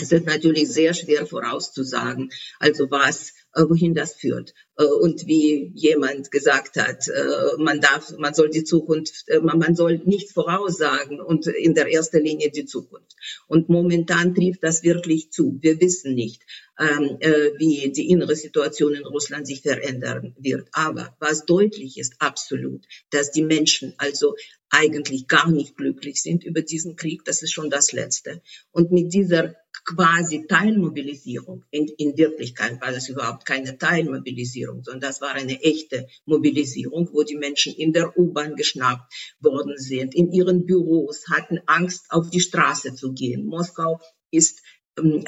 es 0.00 0.10
ist 0.10 0.26
natürlich 0.26 0.68
sehr 0.68 0.94
schwer 0.94 1.26
vorauszusagen, 1.26 2.30
also 2.58 2.90
was 2.90 3.34
wohin 3.54 3.94
das 3.94 4.14
führt. 4.14 4.54
Äh, 4.76 4.84
und 4.84 5.26
wie 5.26 5.72
jemand 5.74 6.30
gesagt 6.30 6.76
hat, 6.76 7.08
äh, 7.08 7.62
man 7.62 7.80
darf, 7.80 8.16
man 8.18 8.34
soll 8.34 8.50
die 8.50 8.64
Zukunft, 8.64 9.24
man 9.42 9.74
soll 9.74 9.98
nichts 10.04 10.32
voraussagen 10.32 11.20
und 11.20 11.46
in 11.46 11.74
der 11.74 11.92
ersten 11.92 12.22
Linie 12.24 12.50
die 12.50 12.66
Zukunft. 12.66 13.14
Und 13.46 13.68
momentan 13.68 14.34
trifft 14.34 14.62
das 14.62 14.82
wirklich 14.82 15.30
zu. 15.30 15.58
Wir 15.60 15.80
wissen 15.80 16.14
nicht, 16.14 16.42
ähm, 16.78 17.18
wie 17.58 17.90
die 17.90 18.08
innere 18.10 18.36
Situation 18.36 18.94
in 18.94 19.04
Russland 19.04 19.46
sich 19.46 19.62
verändern 19.62 20.34
wird. 20.38 20.68
Aber 20.72 21.16
was 21.18 21.44
deutlich 21.44 21.98
ist, 21.98 22.14
absolut, 22.18 22.84
dass 23.10 23.32
die 23.32 23.42
Menschen 23.42 23.94
also 23.98 24.34
eigentlich 24.70 25.28
gar 25.28 25.50
nicht 25.50 25.76
glücklich 25.76 26.22
sind 26.22 26.44
über 26.44 26.62
diesen 26.62 26.96
Krieg. 26.96 27.24
Das 27.24 27.42
ist 27.42 27.52
schon 27.52 27.70
das 27.70 27.92
Letzte. 27.92 28.42
Und 28.70 28.92
mit 28.92 29.12
dieser 29.12 29.54
quasi 29.84 30.46
Teilmobilisierung. 30.46 31.64
In, 31.70 31.86
in 31.96 32.16
Wirklichkeit 32.16 32.80
war 32.80 32.92
das 32.92 33.08
überhaupt 33.08 33.46
keine 33.46 33.78
Teilmobilisierung, 33.78 34.82
sondern 34.82 35.00
das 35.00 35.20
war 35.20 35.32
eine 35.32 35.62
echte 35.62 36.08
Mobilisierung, 36.26 37.08
wo 37.12 37.22
die 37.22 37.36
Menschen 37.36 37.74
in 37.74 37.92
der 37.92 38.18
U-Bahn 38.18 38.56
geschnappt 38.56 39.12
worden 39.40 39.78
sind, 39.78 40.14
in 40.14 40.32
ihren 40.32 40.66
Büros, 40.66 41.24
hatten 41.30 41.60
Angst, 41.66 42.06
auf 42.10 42.28
die 42.28 42.40
Straße 42.40 42.94
zu 42.94 43.12
gehen. 43.12 43.46
Moskau 43.46 44.00
ist 44.30 44.60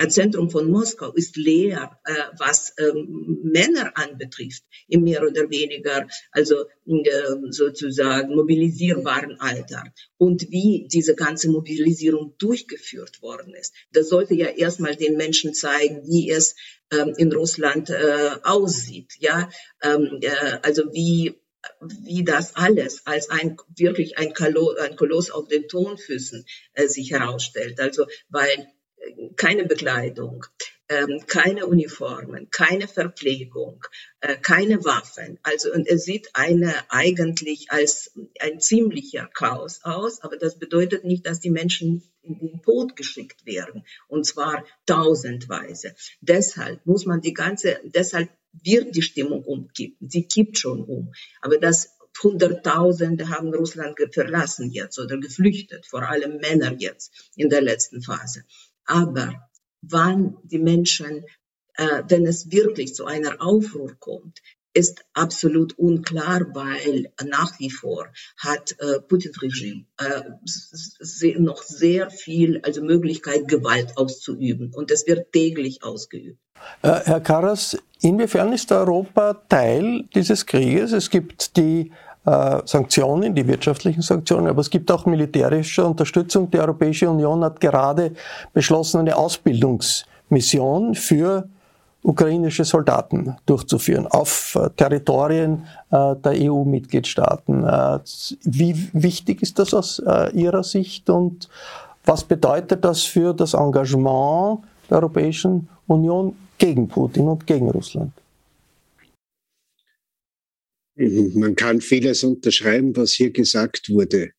Zentrum 0.09 0.51
von 0.51 0.71
Moskau 0.71 1.13
ist 1.13 1.37
leer, 1.37 1.99
äh, 2.05 2.13
was 2.39 2.75
ähm, 2.79 3.41
Männer 3.43 3.93
anbetrifft, 3.95 4.65
im 4.89 5.03
mehr 5.03 5.23
oder 5.23 5.51
weniger, 5.51 6.07
also 6.33 6.65
äh, 6.87 7.03
sozusagen 7.51 8.35
mobilisierbaren 8.35 9.41
Alter. 9.41 9.85
Und 10.19 10.51
wie 10.51 10.89
diese 10.91 11.15
ganze 11.15 11.51
Mobilisierung 11.51 12.35
durchgeführt 12.39 13.23
worden 13.23 13.55
ist, 13.55 13.75
das 13.93 14.09
sollte 14.09 14.35
ja 14.35 14.47
erstmal 14.47 14.97
den 14.97 15.17
Menschen 15.17 15.55
zeigen, 15.55 16.07
wie 16.07 16.31
es 16.31 16.55
ähm, 16.93 17.15
in 17.17 17.33
Russland 17.33 17.91
äh, 17.91 18.31
aussieht. 18.43 19.15
Ja, 19.19 19.49
ähm, 19.83 20.21
also 20.63 20.93
wie 20.93 21.41
wie 21.81 22.25
das 22.25 22.57
alles 22.57 23.07
als 23.07 23.29
ein 23.31 23.57
wirklich 23.77 24.19
ein, 24.19 24.33
Kolo, 24.33 24.75
ein 24.81 24.97
Koloss 24.97 25.31
auf 25.31 25.49
den 25.49 25.69
Tonfüßen 25.69 26.45
äh, 26.73 26.87
sich 26.87 27.11
herausstellt. 27.11 27.81
Also 27.81 28.07
weil 28.29 28.67
keine 29.37 29.65
Bekleidung, 29.65 30.45
ähm, 30.89 31.23
keine 31.27 31.67
Uniformen, 31.67 32.51
keine 32.51 32.89
Verpflegung, 32.89 33.85
äh, 34.21 34.37
keine 34.37 34.85
Waffen. 34.85 35.39
Also 35.43 35.73
und 35.73 35.89
es 35.89 36.05
sieht 36.05 36.31
eine 36.35 36.75
eigentlich 36.89 37.71
als 37.71 38.13
ein 38.41 38.61
ziemlicher 38.61 39.29
Chaos 39.33 39.81
aus, 39.85 40.21
aber 40.23 40.37
das 40.37 40.59
bedeutet 40.59 41.05
nicht, 41.05 41.27
dass 41.27 41.41
die 41.41 41.51
Menschen 41.51 42.03
in 42.23 42.39
den 42.39 42.63
Tod 42.63 42.97
geschickt 42.97 43.47
werden 43.47 43.85
und 44.09 44.27
zwar 44.27 44.65
tausendweise. 44.87 45.95
Deshalb 46.21 46.85
muss 46.85 47.07
man 47.07 47.21
die 47.21 47.35
ganze, 47.35 47.81
deshalb 47.85 48.31
wird 48.53 48.97
die 48.97 49.03
Stimmung 49.03 49.45
umkippen. 49.45 50.11
Sie 50.11 50.27
kippt 50.27 50.59
schon 50.59 50.83
um, 50.83 51.13
aber 51.41 51.59
das 51.59 51.97
Hunderttausende 52.23 53.29
haben 53.31 53.55
Russland 53.55 53.97
verlassen 54.13 54.71
jetzt 54.71 54.99
oder 54.99 55.19
geflüchtet, 55.19 55.87
vor 55.87 56.03
allem 56.03 56.39
Männer 56.39 56.75
jetzt 56.79 57.31
in 57.37 57.49
der 57.49 57.63
letzten 57.63 58.03
Phase. 58.03 58.45
Aber 58.85 59.49
wann 59.83 60.37
die 60.43 60.59
Menschen, 60.59 61.25
äh, 61.75 62.03
wenn 62.09 62.27
es 62.27 62.51
wirklich 62.51 62.95
zu 62.95 63.05
einer 63.07 63.41
Aufruhr 63.41 63.95
kommt, 63.99 64.41
ist 64.73 65.05
absolut 65.15 65.79
unklar, 65.79 66.47
weil 66.55 67.13
nach 67.25 67.59
wie 67.59 67.71
vor 67.71 68.07
hat 68.37 68.77
äh, 68.79 69.01
Putin-Regime 69.01 69.85
äh, 69.99 71.39
noch 71.39 71.63
sehr 71.63 72.11
viel, 72.11 72.61
also 72.63 72.83
Möglichkeit, 72.83 73.49
Gewalt 73.49 73.97
auszuüben. 73.97 74.73
Und 74.73 74.91
es 74.91 75.07
wird 75.07 75.33
täglich 75.33 75.83
ausgeübt. 75.83 76.39
Äh, 76.83 77.01
Herr 77.05 77.21
Karas, 77.21 77.77
inwiefern 78.01 78.53
ist 78.53 78.71
Europa 78.71 79.35
Teil 79.49 80.05
dieses 80.15 80.47
Krieges? 80.47 80.93
Es 80.93 81.11
gibt 81.11 81.57
die 81.57 81.93
Sanktionen, 82.25 83.35
die 83.35 83.47
wirtschaftlichen 83.47 84.03
Sanktionen, 84.03 84.49
aber 84.49 84.61
es 84.61 84.69
gibt 84.69 84.91
auch 84.91 85.07
militärische 85.07 85.85
Unterstützung. 85.85 86.51
Die 86.51 86.59
Europäische 86.59 87.09
Union 87.09 87.43
hat 87.43 87.61
gerade 87.61 88.13
beschlossen, 88.53 89.01
eine 89.01 89.17
Ausbildungsmission 89.17 90.95
für 90.95 91.49
ukrainische 92.03 92.65
Soldaten 92.65 93.37
durchzuführen 93.47 94.07
auf 94.07 94.57
äh, 94.57 94.71
Territorien 94.77 95.67
äh, 95.91 96.15
der 96.17 96.33
EU-Mitgliedstaaten. 96.51 97.65
Wie 98.43 98.89
wichtig 98.93 99.43
ist 99.43 99.59
das 99.59 99.75
aus 99.75 100.03
Ihrer 100.33 100.63
Sicht 100.63 101.11
und 101.11 101.49
was 102.05 102.25
bedeutet 102.25 102.85
das 102.85 103.03
für 103.03 103.35
das 103.35 103.55
Engagement 103.55 104.61
der 104.89 104.99
Europäischen 104.99 105.69
Union 105.87 106.35
gegen 106.59 106.89
Putin 106.89 107.29
und 107.29 107.47
gegen 107.47 107.71
Russland? 107.71 108.13
Man 110.97 111.55
kann 111.55 111.81
vieles 111.81 112.25
unterschreiben, 112.25 112.95
was 112.97 113.13
hier 113.13 113.31
gesagt 113.31 113.89
wurde. 113.91 114.33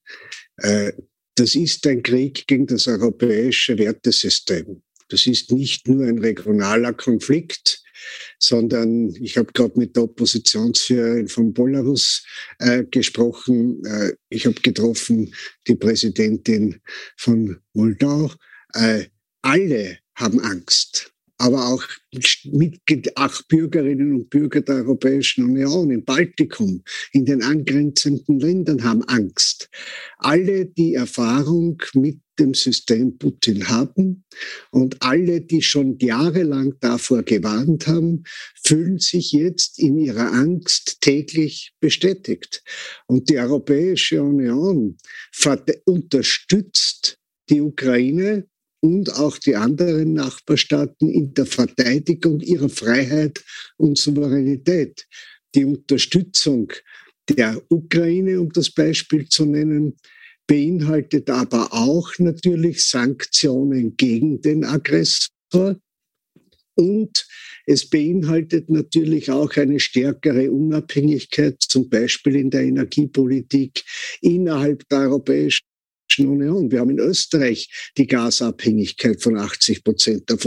Äh, 0.58 0.92
das 1.36 1.56
ist 1.56 1.88
ein 1.88 2.04
Krieg 2.04 2.46
gegen 2.48 2.68
das 2.68 2.88
europäische 2.88 3.78
Wertesystem. 3.78 4.82
Das 5.10 5.26
ist 5.28 5.52
nicht 5.52 5.88
nur 5.88 6.06
ein 6.06 6.20
regionaler 6.20 6.94
Konflikt, 6.94 7.82
sondern 8.40 9.14
ich 9.16 9.38
habe 9.38 9.52
gerade 9.54 9.78
mit 9.78 9.96
der 9.96 10.04
Oppositionsführerin 10.04 11.28
von 11.28 11.54
Belarus 11.54 12.26
äh, 12.60 12.84
gesprochen. 12.86 13.84
Äh, 13.86 14.14
ich 14.30 14.46
habe 14.46 14.60
getroffen 14.62 15.34
die 15.68 15.76
Präsidentin 15.76 16.82
von 17.18 17.60
Moldau. 17.74 18.32
Äh, 18.74 19.06
alle 19.42 20.00
haben 20.16 20.40
Angst 20.40 21.11
aber 21.42 21.68
auch 21.70 21.84
Mitglied, 22.46 23.18
auch 23.18 23.42
Bürgerinnen 23.44 24.14
und 24.14 24.30
Bürger 24.30 24.62
der 24.62 24.76
Europäischen 24.76 25.44
Union 25.44 25.90
im 25.90 26.06
Baltikum, 26.06 26.84
in 27.14 27.26
den 27.26 27.42
angrenzenden 27.42 28.40
Ländern 28.40 28.84
haben 28.84 29.04
Angst. 29.06 29.70
Alle, 30.20 30.68
die 30.68 30.94
Erfahrung 30.94 31.82
mit 31.96 32.20
dem 32.40 32.54
System 32.54 33.18
Putin 33.18 33.68
haben 33.70 34.24
und 34.72 35.02
alle, 35.02 35.42
die 35.42 35.62
schon 35.62 35.98
jahrelang 36.00 36.76
davor 36.80 37.24
gewarnt 37.24 37.88
haben, 37.88 38.24
fühlen 38.64 39.00
sich 39.00 39.32
jetzt 39.32 39.80
in 39.80 39.98
ihrer 39.98 40.32
Angst 40.32 41.02
täglich 41.02 41.74
bestätigt. 41.80 42.64
Und 43.08 43.30
die 43.30 43.38
Europäische 43.38 44.22
Union 44.22 44.98
unterstützt 45.86 47.18
die 47.50 47.62
Ukraine 47.62 48.48
und 48.82 49.14
auch 49.14 49.38
die 49.38 49.56
anderen 49.56 50.14
Nachbarstaaten 50.14 51.10
in 51.10 51.34
der 51.34 51.46
Verteidigung 51.46 52.40
ihrer 52.42 52.70
Freiheit 52.70 53.44
und 53.78 53.98
Souveränität. 53.98 55.08
Die 55.56 55.66
Unterstützung 55.66 56.72
der 57.30 57.62
Ukraine, 57.70 58.40
um 58.42 58.52
das 58.52 58.72
Beispiel 58.72 59.28
zu 59.30 59.46
nennen, 59.46 59.96
beinhaltet 60.48 61.30
aber 61.30 61.72
auch 61.72 62.12
natürlich 62.18 62.84
Sanktionen 62.84 63.96
gegen 63.96 64.42
den 64.42 64.66
Aggressor 64.66 65.78
und 66.76 67.28
es 67.66 67.90
beinhaltet 67.90 68.70
natürlich 68.70 69.30
auch 69.30 69.56
eine 69.56 69.80
stärkere 69.80 70.52
Unabhängigkeit, 70.52 71.62
zum 71.62 71.90
Beispiel 71.90 72.38
in 72.38 72.50
der 72.50 72.64
Energiepolitik 72.64 73.84
innerhalb 74.22 74.88
der 74.90 75.00
Europäischen 75.02 75.66
Union. 76.20 76.72
Wir 76.72 76.80
haben 76.80 76.90
in 76.92 77.00
Österreich 77.00 77.92
die 77.98 78.08
Gasabhängigkeit 78.08 79.22
von 79.22 79.38
80 79.38 79.84
Prozent 79.84 80.32
auf 80.32 80.46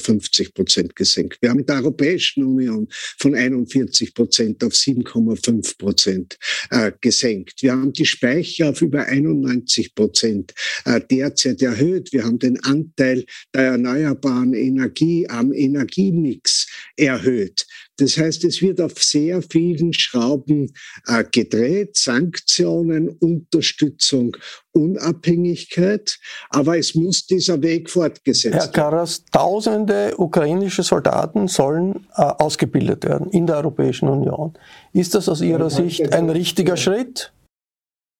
50 0.00 0.54
Prozent 0.54 0.96
gesenkt. 0.96 1.38
Wir 1.40 1.50
haben 1.50 1.60
in 1.60 1.66
der 1.66 1.76
Europäischen 1.76 2.44
Union 2.44 2.88
von 3.18 3.34
41 3.34 4.14
Prozent 4.14 4.62
auf 4.64 4.72
7,5 4.72 5.78
Prozent 5.78 6.36
äh, 6.70 6.92
gesenkt. 7.00 7.62
Wir 7.62 7.72
haben 7.72 7.92
die 7.92 8.04
Speicher 8.04 8.70
auf 8.70 8.82
über 8.82 9.06
91 9.06 9.94
Prozent 9.94 10.52
äh, 10.84 11.00
derzeit 11.00 11.62
erhöht. 11.62 12.12
Wir 12.12 12.24
haben 12.24 12.38
den 12.38 12.62
Anteil 12.64 13.24
der 13.54 13.62
erneuerbaren 13.62 14.54
Energie 14.54 15.28
am 15.28 15.52
Energiemix 15.52 16.66
erhöht. 16.96 17.66
Das 17.96 18.16
heißt, 18.16 18.44
es 18.44 18.60
wird 18.60 18.80
auf 18.80 19.00
sehr 19.02 19.40
vielen 19.42 19.92
Schrauben 19.92 20.72
äh, 21.06 21.24
gedreht, 21.30 21.96
Sanktionen, 21.96 23.08
Unterstützung, 23.08 24.36
Unabhängigkeit, 24.72 26.18
aber 26.50 26.76
es 26.76 26.96
muss 26.96 27.26
dieser 27.26 27.62
Weg 27.62 27.88
fortgesetzt 27.88 28.54
werden. 28.54 28.60
Herr 28.60 28.72
Karas, 28.72 29.24
tausende 29.30 30.14
ukrainische 30.16 30.82
Soldaten 30.82 31.46
sollen 31.46 32.06
äh, 32.16 32.22
ausgebildet 32.22 33.04
werden 33.04 33.30
in 33.30 33.46
der 33.46 33.56
Europäischen 33.58 34.08
Union. 34.08 34.54
Ist 34.92 35.14
das 35.14 35.28
aus 35.28 35.40
Ihrer 35.40 35.70
Sicht 35.70 36.12
ein 36.12 36.30
richtiger 36.30 36.76
Schritt? 36.76 37.32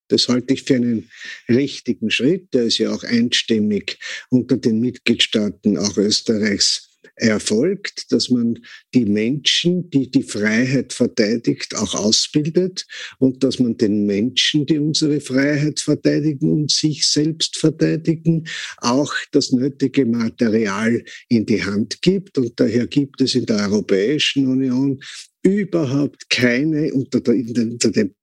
Das 0.07 0.27
halte 0.29 0.53
ich 0.53 0.63
für 0.63 0.75
einen 0.75 1.09
richtigen 1.49 2.11
Schritt. 2.11 2.53
Der 2.53 2.63
ist 2.63 2.77
ja 2.77 2.91
auch 2.93 3.03
einstimmig 3.03 3.97
unter 4.29 4.57
den 4.57 4.79
Mitgliedstaaten 4.79 5.77
auch 5.77 5.97
Österreichs 5.97 6.94
erfolgt, 7.15 8.11
dass 8.11 8.29
man 8.29 8.59
die 8.93 9.05
Menschen, 9.05 9.89
die 9.89 10.09
die 10.09 10.23
Freiheit 10.23 10.93
verteidigt, 10.93 11.75
auch 11.75 11.95
ausbildet 11.95 12.85
und 13.19 13.43
dass 13.43 13.59
man 13.59 13.77
den 13.77 14.05
Menschen, 14.05 14.65
die 14.65 14.79
unsere 14.79 15.19
Freiheit 15.21 15.79
verteidigen 15.79 16.51
und 16.51 16.71
sich 16.71 17.05
selbst 17.05 17.57
verteidigen, 17.57 18.47
auch 18.77 19.13
das 19.31 19.51
nötige 19.51 20.05
Material 20.05 21.03
in 21.29 21.45
die 21.45 21.63
Hand 21.63 22.01
gibt. 22.01 22.37
Und 22.37 22.59
daher 22.59 22.87
gibt 22.87 23.21
es 23.21 23.35
in 23.35 23.45
der 23.45 23.57
Europäischen 23.57 24.47
Union 24.47 24.99
überhaupt 25.43 26.29
keine 26.29 26.93
unter, 26.93 27.21
unter 27.31 27.91
den 27.91 28.15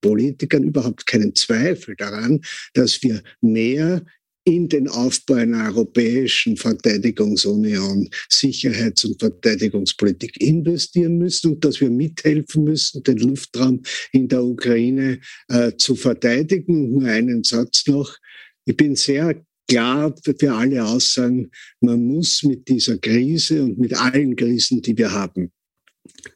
Politikern 0.00 0.64
überhaupt 0.64 1.06
keinen 1.06 1.34
Zweifel 1.34 1.94
daran, 1.96 2.40
dass 2.74 3.02
wir 3.02 3.22
mehr 3.40 4.04
in 4.44 4.68
den 4.68 4.88
Aufbau 4.88 5.34
einer 5.34 5.66
europäischen 5.66 6.56
Verteidigungsunion, 6.56 8.08
Sicherheits- 8.28 9.04
und 9.04 9.20
Verteidigungspolitik 9.20 10.40
investieren 10.40 11.18
müssen 11.18 11.52
und 11.52 11.64
dass 11.64 11.80
wir 11.80 11.90
mithelfen 11.90 12.64
müssen, 12.64 13.02
den 13.02 13.18
Luftraum 13.18 13.82
in 14.12 14.28
der 14.28 14.42
Ukraine 14.42 15.20
äh, 15.48 15.72
zu 15.76 15.94
verteidigen. 15.94 16.84
Und 16.84 16.90
nur 16.90 17.08
einen 17.08 17.44
Satz 17.44 17.86
noch. 17.86 18.16
Ich 18.64 18.76
bin 18.76 18.96
sehr 18.96 19.42
klar 19.68 20.14
für 20.24 20.52
alle 20.52 20.84
Aussagen, 20.84 21.50
man 21.80 22.04
muss 22.04 22.42
mit 22.42 22.66
dieser 22.68 22.98
Krise 22.98 23.62
und 23.62 23.78
mit 23.78 23.94
allen 23.94 24.34
Krisen, 24.34 24.82
die 24.82 24.96
wir 24.98 25.12
haben, 25.12 25.52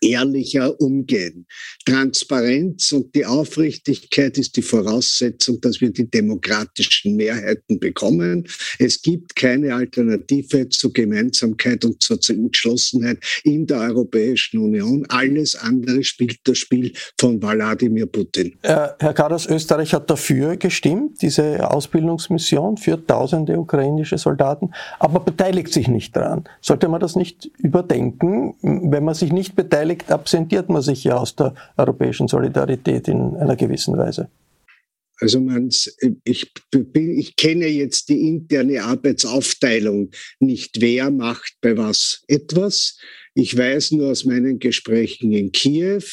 ehrlicher 0.00 0.80
umgehen. 0.80 1.46
Transparenz 1.84 2.92
und 2.92 3.14
die 3.14 3.26
Aufrichtigkeit 3.26 4.38
ist 4.38 4.56
die 4.56 4.62
Voraussetzung, 4.62 5.60
dass 5.60 5.80
wir 5.80 5.90
die 5.90 6.10
demokratischen 6.10 7.16
Mehrheiten 7.16 7.78
bekommen. 7.78 8.46
Es 8.78 9.02
gibt 9.02 9.36
keine 9.36 9.74
Alternative 9.74 10.68
zur 10.68 10.92
Gemeinsamkeit 10.92 11.84
und 11.84 12.02
zur 12.02 12.18
Entschlossenheit 12.28 13.18
in 13.44 13.66
der 13.66 13.78
Europäischen 13.80 14.58
Union. 14.58 15.04
Alles 15.08 15.54
andere 15.56 16.02
spielt 16.02 16.38
das 16.44 16.58
Spiel 16.58 16.92
von 17.18 17.42
Wladimir 17.42 18.06
Putin. 18.06 18.56
Äh, 18.62 18.88
Herr 18.98 19.14
Karas, 19.14 19.46
Österreich 19.46 19.92
hat 19.92 20.10
dafür 20.10 20.56
gestimmt, 20.56 21.20
diese 21.22 21.70
Ausbildungsmission 21.70 22.76
für 22.76 23.04
tausende 23.04 23.58
ukrainische 23.58 24.18
Soldaten, 24.18 24.70
aber 24.98 25.20
beteiligt 25.20 25.72
sich 25.72 25.88
nicht 25.88 26.16
daran. 26.16 26.44
Sollte 26.60 26.88
man 26.88 27.00
das 27.00 27.16
nicht 27.16 27.50
überdenken, 27.58 28.54
wenn 28.62 29.04
man 29.04 29.14
sich 29.14 29.32
nicht 29.32 29.54
beteiligt? 29.54 29.73
Beteiligt, 29.74 30.10
absentiert 30.10 30.68
man 30.68 30.82
sich 30.82 31.04
ja 31.04 31.16
aus 31.16 31.34
der 31.34 31.54
europäischen 31.76 32.28
Solidarität 32.28 33.08
in 33.08 33.34
einer 33.36 33.56
gewissen 33.56 33.96
Weise. 33.96 34.28
Also 35.20 35.40
man, 35.40 35.70
ich, 36.24 36.52
ich 36.94 37.36
kenne 37.36 37.66
jetzt 37.66 38.08
die 38.08 38.28
interne 38.28 38.82
Arbeitsaufteilung 38.82 40.10
nicht, 40.40 40.80
wer 40.80 41.10
macht 41.10 41.54
bei 41.60 41.76
was 41.76 42.24
etwas. 42.26 42.98
Ich 43.34 43.56
weiß 43.56 43.92
nur 43.92 44.10
aus 44.10 44.24
meinen 44.24 44.60
Gesprächen 44.60 45.32
in 45.32 45.50
Kiew, 45.50 46.04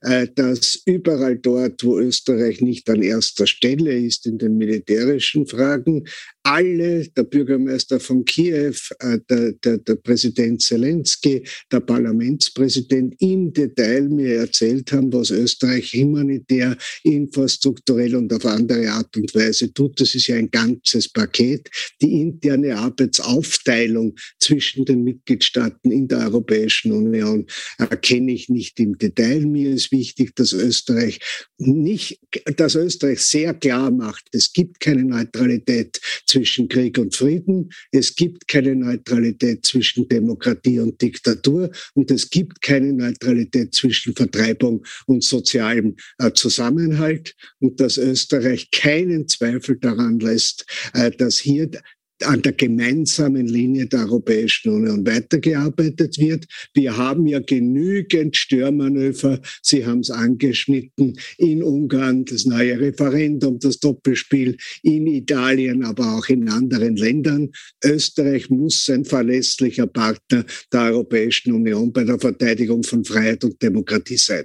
äh, 0.00 0.26
dass 0.34 0.82
überall 0.86 1.36
dort, 1.36 1.84
wo 1.84 1.98
Österreich 1.98 2.60
nicht 2.60 2.88
an 2.90 3.02
erster 3.02 3.46
Stelle 3.46 3.96
ist 3.96 4.26
in 4.26 4.38
den 4.38 4.56
militärischen 4.56 5.46
Fragen, 5.46 6.04
alle, 6.44 7.08
der 7.08 7.24
Bürgermeister 7.24 7.98
von 7.98 8.24
Kiew, 8.24 8.76
äh, 9.00 9.18
der, 9.30 9.52
der, 9.52 9.78
der 9.78 9.94
Präsident 9.96 10.60
Zelensky, 10.60 11.42
der 11.72 11.80
Parlamentspräsident 11.80 13.14
im 13.18 13.52
Detail 13.52 14.08
mir 14.10 14.36
erzählt 14.36 14.92
haben, 14.92 15.10
was 15.12 15.30
Österreich 15.30 15.94
humanitär, 15.94 16.76
infrastrukturell 17.02 18.14
und 18.14 18.32
auf 18.32 18.44
andere 18.44 18.90
Art 18.90 19.16
und 19.16 19.34
Weise 19.34 19.72
tut. 19.72 19.98
Das 20.00 20.14
ist 20.14 20.26
ja 20.26 20.36
ein 20.36 20.50
ganzes 20.50 21.08
Paket. 21.08 21.70
Die 22.02 22.20
interne 22.20 22.76
Arbeitsaufteilung 22.76 24.14
zwischen 24.38 24.84
den 24.84 25.02
Mitgliedstaaten 25.02 25.90
in 25.90 26.08
der 26.08 26.18
Europäischen 26.18 26.92
Union 26.92 27.46
erkenne 27.78 28.32
ich 28.32 28.50
nicht 28.50 28.78
im 28.80 28.98
Detail. 28.98 29.46
Mir 29.46 29.70
ist 29.70 29.92
wichtig, 29.92 30.36
dass 30.36 30.52
Österreich 30.52 31.20
nicht, 31.56 32.20
dass 32.56 32.74
Österreich 32.74 33.20
sehr 33.20 33.54
klar 33.54 33.90
macht, 33.90 34.24
es 34.32 34.52
gibt 34.52 34.80
keine 34.80 35.04
Neutralität 35.04 36.00
zwischen 36.34 36.68
Krieg 36.68 36.98
und 36.98 37.14
Frieden. 37.14 37.70
Es 37.92 38.16
gibt 38.16 38.48
keine 38.48 38.74
Neutralität 38.74 39.64
zwischen 39.64 40.08
Demokratie 40.08 40.80
und 40.80 41.00
Diktatur 41.00 41.70
und 41.94 42.10
es 42.10 42.28
gibt 42.28 42.60
keine 42.60 42.92
Neutralität 42.92 43.72
zwischen 43.72 44.16
Vertreibung 44.16 44.84
und 45.06 45.22
sozialem 45.22 45.94
äh, 46.18 46.32
Zusammenhalt 46.32 47.36
und 47.60 47.78
dass 47.78 47.98
Österreich 47.98 48.70
keinen 48.72 49.28
Zweifel 49.28 49.78
daran 49.78 50.18
lässt, 50.18 50.66
äh, 50.92 51.12
dass 51.12 51.38
hier 51.38 51.70
an 52.22 52.42
der 52.42 52.52
gemeinsamen 52.52 53.46
Linie 53.46 53.86
der 53.86 54.00
Europäischen 54.00 54.70
Union 54.70 55.06
weitergearbeitet 55.06 56.18
wird. 56.18 56.46
Wir 56.72 56.96
haben 56.96 57.26
ja 57.26 57.40
genügend 57.40 58.36
Störmanöver, 58.36 59.40
Sie 59.62 59.84
haben 59.84 60.00
es 60.00 60.10
angeschnitten, 60.10 61.18
in 61.38 61.62
Ungarn 61.62 62.24
das 62.24 62.46
neue 62.46 62.78
Referendum, 62.78 63.58
das 63.58 63.78
Doppelspiel, 63.78 64.56
in 64.82 65.06
Italien, 65.06 65.84
aber 65.84 66.16
auch 66.16 66.28
in 66.28 66.48
anderen 66.48 66.96
Ländern. 66.96 67.50
Österreich 67.84 68.50
muss 68.50 68.88
ein 68.88 69.04
verlässlicher 69.04 69.86
Partner 69.86 70.44
der 70.72 70.80
Europäischen 70.80 71.52
Union 71.52 71.92
bei 71.92 72.04
der 72.04 72.18
Verteidigung 72.18 72.82
von 72.82 73.04
Freiheit 73.04 73.44
und 73.44 73.60
Demokratie 73.60 74.16
sein. 74.16 74.44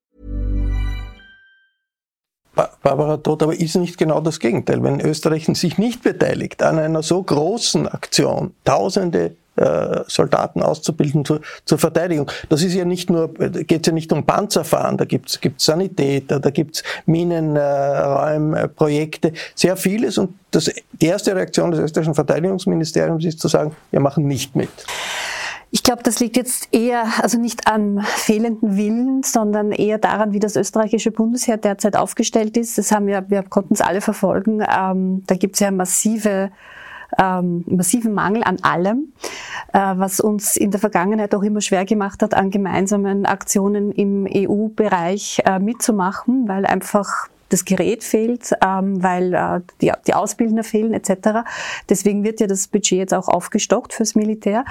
Barbara 2.53 3.17
Todt, 3.17 3.43
aber 3.43 3.53
ist 3.53 3.75
nicht 3.75 3.97
genau 3.97 4.19
das 4.19 4.39
Gegenteil. 4.39 4.83
Wenn 4.83 4.99
Österreich 4.99 5.45
sich 5.53 5.77
nicht 5.77 6.03
beteiligt 6.03 6.61
an 6.61 6.79
einer 6.79 7.01
so 7.01 7.23
großen 7.23 7.87
Aktion, 7.87 8.53
tausende 8.65 9.37
äh, 9.57 9.99
Soldaten 10.07 10.61
auszubilden 10.61 11.25
zur, 11.25 11.41
zur, 11.65 11.77
Verteidigung. 11.77 12.31
Das 12.49 12.63
ist 12.63 12.73
ja 12.73 12.85
nicht 12.85 13.09
nur, 13.09 13.33
geht 13.33 13.85
ja 13.85 13.91
nicht 13.93 14.13
um 14.13 14.25
Panzerfahren, 14.25 14.97
da 14.97 15.05
gibt's 15.05 15.41
gibt's 15.41 15.65
Sanitäter, 15.65 16.39
da 16.39 16.51
gibt's 16.51 16.83
Minenräumprojekte, 17.05 19.27
äh, 19.29 19.33
sehr 19.53 19.75
vieles. 19.75 20.17
Und 20.17 20.35
das, 20.51 20.71
die 20.93 21.05
erste 21.05 21.35
Reaktion 21.35 21.71
des 21.71 21.81
österreichischen 21.81 22.15
Verteidigungsministeriums 22.15 23.25
ist 23.25 23.41
zu 23.41 23.49
sagen, 23.49 23.75
wir 23.91 23.99
machen 23.99 24.25
nicht 24.25 24.55
mit. 24.55 24.69
Ich 25.73 25.83
glaube, 25.83 26.03
das 26.03 26.19
liegt 26.19 26.35
jetzt 26.35 26.67
eher, 26.73 27.05
also 27.21 27.39
nicht 27.39 27.71
am 27.71 28.01
fehlenden 28.01 28.75
Willen, 28.75 29.23
sondern 29.23 29.71
eher 29.71 29.97
daran, 29.97 30.33
wie 30.33 30.39
das 30.39 30.57
österreichische 30.57 31.11
Bundesheer 31.11 31.55
derzeit 31.55 31.95
aufgestellt 31.95 32.57
ist. 32.57 32.77
Das 32.77 32.91
haben 32.91 33.07
wir, 33.07 33.29
wir 33.29 33.43
konnten 33.43 33.73
es 33.73 33.81
alle 33.81 34.01
verfolgen. 34.01 34.61
Ähm, 34.69 35.23
da 35.27 35.35
gibt 35.35 35.55
es 35.55 35.61
ja 35.61 35.71
massive 35.71 36.51
ähm, 37.17 37.63
massiven 37.67 38.13
Mangel 38.13 38.43
an 38.43 38.57
allem, 38.61 39.13
äh, 39.73 39.79
was 39.79 40.19
uns 40.19 40.55
in 40.55 40.71
der 40.71 40.79
Vergangenheit 40.79 41.35
auch 41.35 41.43
immer 41.43 41.61
schwer 41.61 41.85
gemacht 41.85 42.21
hat, 42.21 42.33
an 42.33 42.51
gemeinsamen 42.51 43.25
Aktionen 43.25 43.91
im 43.91 44.27
EU-Bereich 44.33 45.41
äh, 45.45 45.59
mitzumachen, 45.59 46.47
weil 46.47 46.65
einfach 46.65 47.27
das 47.51 47.65
Gerät 47.65 48.03
fehlt, 48.03 48.51
ähm, 48.65 49.01
weil 49.03 49.33
äh, 49.33 49.61
die, 49.81 49.91
die 50.07 50.13
Ausbildner 50.13 50.63
fehlen 50.63 50.93
etc. 50.93 51.47
Deswegen 51.89 52.23
wird 52.23 52.39
ja 52.39 52.47
das 52.47 52.67
Budget 52.67 52.99
jetzt 52.99 53.13
auch 53.13 53.27
aufgestockt 53.27 53.93
fürs 53.93 54.15
Militär. 54.15 54.65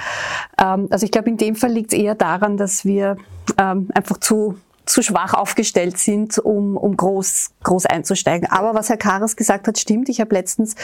Ähm, 0.59 0.87
also 0.89 1.05
ich 1.05 1.11
glaube, 1.11 1.29
in 1.29 1.37
dem 1.37 1.55
Fall 1.55 1.71
liegt 1.71 1.93
es 1.93 1.99
eher 1.99 2.15
daran, 2.15 2.57
dass 2.57 2.85
wir 2.85 3.17
ähm, 3.57 3.89
einfach 3.93 4.17
zu 4.17 4.55
zu 4.85 5.01
schwach 5.01 5.33
aufgestellt 5.33 5.97
sind, 5.97 6.37
um, 6.39 6.75
um 6.75 6.97
groß, 6.97 7.51
groß 7.63 7.85
einzusteigen. 7.85 8.49
Aber 8.49 8.73
was 8.73 8.89
Herr 8.89 8.97
Karas 8.97 9.35
gesagt 9.35 9.67
hat, 9.67 9.77
stimmt. 9.77 10.09
Ich 10.09 10.19
habe 10.19 10.33
letztens 10.35 10.75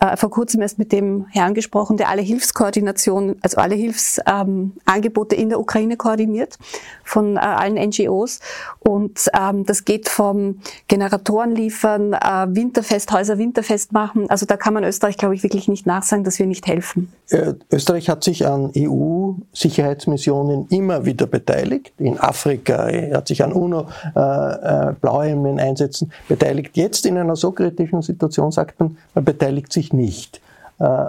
äh, 0.00 0.16
vor 0.16 0.30
kurzem 0.30 0.62
erst 0.62 0.78
mit 0.78 0.92
dem 0.92 1.26
Herrn 1.30 1.54
gesprochen, 1.54 1.96
der 1.96 2.08
alle 2.08 2.22
Hilfskoordination, 2.22 3.36
also 3.42 3.58
alle 3.58 3.74
Hilfsangebote 3.74 5.36
ähm, 5.36 5.42
in 5.42 5.48
der 5.50 5.60
Ukraine 5.60 5.96
koordiniert 5.96 6.58
von 7.04 7.36
äh, 7.36 7.40
allen 7.40 7.74
NGOs. 7.74 8.40
Und 8.80 9.30
ähm, 9.38 9.64
das 9.66 9.84
geht 9.84 10.08
vom 10.08 10.60
Generatoren 10.88 11.54
liefern, 11.54 12.14
äh, 12.14 12.46
Winterfest, 12.48 13.12
Häuser 13.12 13.38
winterfest 13.38 13.92
machen. 13.92 14.28
Also 14.30 14.46
da 14.46 14.56
kann 14.56 14.74
man 14.74 14.84
Österreich, 14.84 15.16
glaube 15.16 15.34
ich, 15.34 15.42
wirklich 15.42 15.68
nicht 15.68 15.86
nachsagen, 15.86 16.24
dass 16.24 16.38
wir 16.38 16.46
nicht 16.46 16.66
helfen. 16.66 17.12
Äh, 17.30 17.54
Österreich 17.70 18.08
hat 18.08 18.24
sich 18.24 18.46
an 18.46 18.72
EU-Sicherheitsmissionen 18.76 20.66
immer 20.68 21.04
wieder 21.04 21.26
beteiligt. 21.26 21.92
In 21.98 22.18
Afrika, 22.18 22.88
er 22.88 23.18
hat 23.18 23.28
sich 23.28 23.43
an 23.44 23.52
UNO-Blauhelmen-Einsätzen 23.52 26.10
äh, 26.10 26.14
äh 26.14 26.16
beteiligt. 26.28 26.76
Jetzt 26.76 27.06
in 27.06 27.16
einer 27.16 27.36
so 27.36 27.52
kritischen 27.52 28.02
Situation 28.02 28.50
sagt 28.50 28.80
man, 28.80 28.96
man 29.14 29.24
beteiligt 29.24 29.72
sich 29.72 29.92
nicht. 29.92 30.40
Äh, 30.78 31.06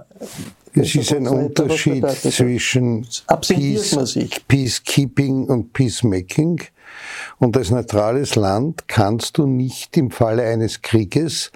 es 0.73 0.95
ist 0.95 1.13
ein 1.13 1.27
Unterschied 1.27 2.07
zwischen 2.09 3.07
Peace, 3.41 3.97
Peacekeeping 4.47 5.45
und 5.45 5.73
Peacemaking. 5.73 6.61
Und 7.39 7.57
als 7.57 7.71
neutrales 7.71 8.35
Land 8.35 8.87
kannst 8.87 9.37
du 9.37 9.47
nicht 9.47 9.97
im 9.97 10.11
Falle 10.11 10.43
eines 10.43 10.81
Krieges 10.81 11.51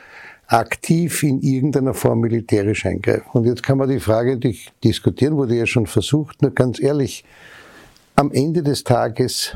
aktiv 0.48 1.24
in 1.24 1.42
irgendeiner 1.42 1.94
Form 1.94 2.22
militärisch 2.22 2.86
eingreifen. 2.86 3.26
Und 3.34 3.46
jetzt 3.46 3.62
kann 3.62 3.78
man 3.78 3.90
die 3.90 4.00
Frage 4.00 4.40
diskutieren, 4.84 5.38
wurde 5.38 5.56
ja 5.56 5.66
schon 5.66 5.86
versucht, 5.86 6.42
nur 6.42 6.52
ganz 6.52 6.82
ehrlich, 6.82 7.24
am 8.16 8.32
Ende 8.32 8.64
des 8.64 8.84
Tages 8.84 9.56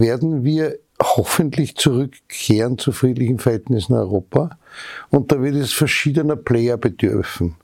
werden 0.00 0.44
wir 0.44 0.78
hoffentlich 1.02 1.76
zurückkehren 1.76 2.78
zu 2.78 2.92
friedlichen 2.92 3.38
Verhältnissen 3.38 3.92
in 3.92 3.98
Europa. 3.98 4.58
Und 5.10 5.32
da 5.32 5.42
wird 5.42 5.54
es 5.56 5.72
verschiedener 5.72 6.36
Player 6.36 6.76
bedürfen. 6.76 7.56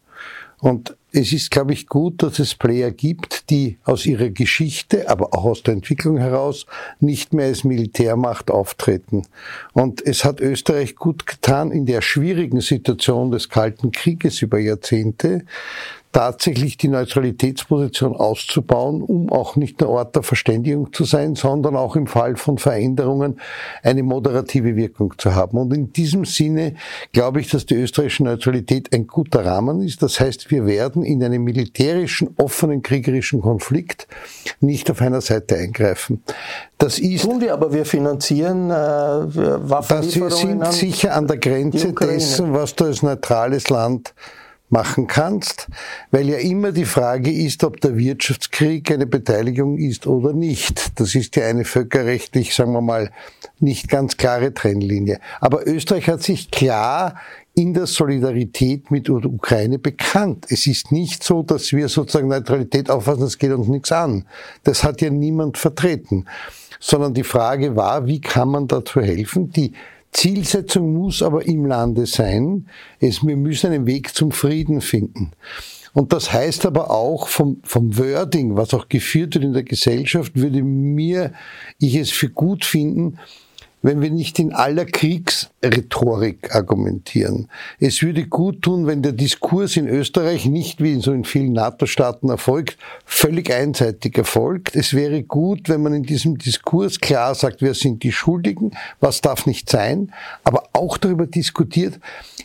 Und 0.61 0.97
es 1.13 1.33
ist, 1.33 1.51
glaube 1.51 1.73
ich, 1.73 1.87
gut, 1.87 2.23
dass 2.23 2.39
es 2.39 2.55
Player 2.55 2.91
gibt, 2.91 3.42
die 3.51 3.79
aus 3.85 4.07
ihrer 4.07 4.31
Geschichte, 4.31 5.09
aber 5.09 5.35
auch 5.35 5.45
aus 5.45 5.63
der 5.63 5.75
Entwicklung 5.75 6.19
heraus 6.19 6.67
nicht 7.01 7.33
mehr 7.33 7.47
als 7.47 7.65
Militärmacht 7.65 8.51
auftreten. 8.51 9.23
Und 9.73 10.05
es 10.05 10.25
hat 10.25 10.41
Österreich 10.41 10.97
gut 10.97 11.27
getan, 11.27 11.71
in 11.71 11.87
der 11.87 12.03
schwierigen 12.03 12.61
Situation 12.61 13.31
des 13.31 13.49
Kalten 13.49 13.93
Krieges 13.93 14.43
über 14.43 14.59
Jahrzehnte 14.59 15.45
tatsächlich 16.13 16.77
die 16.77 16.89
Neutralitätsposition 16.89 18.15
auszubauen, 18.15 19.03
um 19.03 19.31
auch 19.31 19.57
nicht 19.57 19.81
nur 19.81 19.91
Ort 19.91 20.15
der 20.15 20.23
Verständigung 20.23 20.93
zu 20.93 21.05
sein, 21.05 21.35
sondern 21.35 21.75
auch 21.75 21.97
im 21.97 22.07
Fall 22.07 22.37
von 22.37 22.59
Veränderungen 22.59 23.41
eine 23.83 24.03
moderative 24.03 24.77
Wirkung 24.77 25.15
zu 25.17 25.35
haben. 25.35 25.57
Und 25.57 25.73
in 25.75 25.93
diesem 25.93 26.27
Sinne 26.27 26.75
glaube 27.13 27.41
ich, 27.41 27.49
dass 27.49 27.65
die 27.65 27.75
österreichische 27.75 28.25
Neutralität 28.25 28.93
ein 28.93 29.07
guter 29.07 29.45
Rahmen 29.45 29.81
ist. 29.81 30.03
Das 30.03 30.21
heißt, 30.21 30.51
wir 30.51 30.67
werden 30.67 31.03
in 31.03 31.25
einem 31.25 31.45
militärischen, 31.45 32.35
offenen, 32.37 32.83
kriegerischen 32.83 33.32
Konflikt 33.41 34.07
nicht 34.61 34.91
auf 34.91 35.01
einer 35.01 35.21
Seite 35.21 35.57
eingreifen. 35.57 36.23
Das 36.79 36.99
ist, 36.99 37.23
tun 37.23 37.41
wir, 37.41 37.53
aber 37.53 37.73
wir 37.73 37.85
finanzieren 37.85 38.71
äh, 38.71 38.75
Waffenlieferungen. 38.75 40.61
Das 40.61 40.79
sind 40.79 40.93
sicher 40.93 41.15
an 41.15 41.27
der 41.27 41.39
Grenze 41.39 41.93
dessen, 41.93 42.53
was 42.53 42.75
du 42.75 42.85
als 42.85 43.03
neutrales 43.03 43.71
Land 43.71 44.15
machen 44.73 45.07
kannst, 45.07 45.69
weil 46.11 46.29
ja 46.31 46.39
immer 46.39 46.73
die 46.73 46.87
Frage 46.87 47.31
ist, 47.31 47.63
ob 47.63 47.81
der 47.83 47.97
Wirtschaftskrieg 47.99 48.91
eine 48.91 49.07
Beteiligung 49.07 49.77
ist 49.77 50.07
oder 50.07 50.33
nicht. 50.33 50.99
Das 50.99 51.15
ist 51.15 51.37
ja 51.37 51.45
eine 51.47 51.67
völkerrechtlich, 51.67 52.55
sagen 52.55 52.73
wir 52.73 52.81
mal, 52.81 53.11
nicht 53.61 53.89
ganz 53.89 54.17
klare 54.17 54.55
Trennlinie. 54.55 55.21
Aber 55.41 55.67
Österreich 55.67 56.09
hat 56.09 56.23
sich 56.23 56.51
klar 56.51 57.17
in 57.55 57.75
der 57.75 57.87
Solidarität 57.87 58.91
mit 58.91 59.09
der 59.09 59.17
Ukraine 59.17 59.79
bekannt. 59.79 60.47
Es 60.49 60.67
ist 60.67 60.91
nicht 60.91 61.23
so, 61.23 61.43
dass 61.43 61.73
wir 61.73 61.89
sozusagen 61.89 62.29
Neutralität 62.29 62.91
auffassen, 62.91 63.23
das 63.23 63.39
geht 63.39 63.53
uns 63.53 63.69
nichts 63.69 63.93
an. 63.93 64.25
Das 64.65 64.85
hat 64.85 65.03
ja 65.03 65.11
niemand 65.11 65.59
vertreten. 65.59 66.27
Sondern 66.81 67.15
die 67.15 67.25
Frage 67.25 67.77
war, 67.77 68.07
wie 68.07 68.21
kann 68.21 68.49
man 68.49 68.69
dazu 68.69 69.01
helfen, 69.01 69.51
die 69.51 69.73
Zielsetzung 70.13 70.93
muss 70.93 71.23
aber 71.23 71.47
im 71.47 71.65
Lande 71.67 72.07
sein, 72.07 72.67
es, 73.01 73.25
wir 73.25 73.37
müssen 73.37 73.73
einen 73.73 73.87
Weg 73.87 74.15
zum 74.15 74.31
Frieden 74.31 74.81
finden. 74.81 75.33
Und 75.95 76.13
das 76.13 76.33
heißt 76.33 76.65
aber 76.67 76.91
auch 76.91 77.29
vom, 77.29 77.61
vom 77.65 77.99
Wording, 77.99 78.57
was 78.57 78.73
auch 78.73 78.89
geführt 78.89 79.35
wird 79.35 79.45
in 79.45 79.53
der 79.53 79.63
Gesellschaft, 79.63 80.33
würde 80.35 80.63
mir 80.63 81.33
ich 81.79 81.97
es 81.97 82.11
für 82.11 82.31
gut 82.31 82.65
finden, 82.65 83.19
wenn 83.83 84.01
wir 84.01 84.11
nicht 84.11 84.39
in 84.39 84.53
aller 84.53 84.85
Kriegsrhetorik 84.85 86.55
argumentieren. 86.55 87.49
Es 87.81 88.03
würde 88.03 88.27
gut 88.27 88.63
tun, 88.63 88.87
wenn 88.87 89.03
der 89.03 89.13
Diskurs 89.13 89.77
in 89.77 89.89
Österreich 89.89 90.47
nicht 90.47 90.83
wie 90.83 90.93
in 90.93 91.01
so 91.01 91.13
in 91.13 91.25
vielen 91.25 91.53
NATO-Staaten 91.53 92.29
erfolgt, 92.29 92.79
völlig 93.05 93.53
einseitig 93.53 94.17
erfolgt. 94.17 94.77
Es 94.77 94.95
wäre 94.95 95.23
gut, 95.23 95.69
wenn 95.69 95.83
man 95.83 95.95
in 95.95 96.05
diesem 96.05 96.39
Diskurs 96.39 97.01
klar 97.01 97.35
sagt, 97.35 97.61
wer 97.61 97.75
sind 97.75 98.03
die 98.03 98.13
Schuldigen, 98.13 98.71
was 99.01 99.21
darf 99.21 99.47
nicht 99.47 99.69
sein, 99.69 100.13
aber 100.45 100.69
auch 100.73 100.97
darüber 100.97 101.27
diskutiert, 101.27 101.99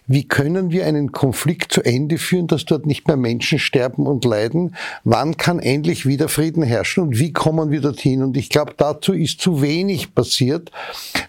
wie 0.10 0.26
können 0.26 0.72
wir 0.72 0.86
einen 0.86 1.12
Konflikt 1.12 1.74
zu 1.74 1.84
Ende 1.84 2.18
führen, 2.18 2.48
dass 2.48 2.64
dort 2.64 2.86
nicht 2.86 3.08
mehr 3.08 3.18
Menschen 3.18 3.60
sterben 3.60 4.08
und 4.08 4.24
leiden? 4.24 4.74
Wann 5.04 5.36
kann 5.36 5.60
endlich 5.60 6.06
wieder 6.06 6.30
Frieden 6.30 6.64
herrschen 6.64 7.04
und 7.04 7.20
wie 7.20 7.34
kommen 7.34 7.72
wir 7.72 7.82
dorthin? 7.82 8.24
Und 8.24 8.38
ich 8.38 8.50
glaube, 8.50 8.74
dazu 8.78 9.14
ist 9.14 9.42
zu 9.42 9.62
wenig 9.62 10.16
passiert, 10.16 10.72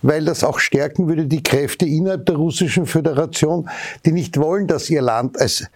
weil 0.03 0.25
das 0.25 0.45
auch 0.45 0.59
stärken 0.59 1.09
würde 1.09 1.27
die 1.27 1.43
Kräfte 1.43 1.87
innerhalb 1.87 2.27
der 2.27 2.37
Russischen 2.37 2.87
Föderation, 2.87 3.69
die 4.05 4.13
nicht 4.13 4.39
wollen, 4.39 4.67
dass 4.67 4.91
ihr 4.91 5.03
Land 5.03 5.41
als 5.41 5.67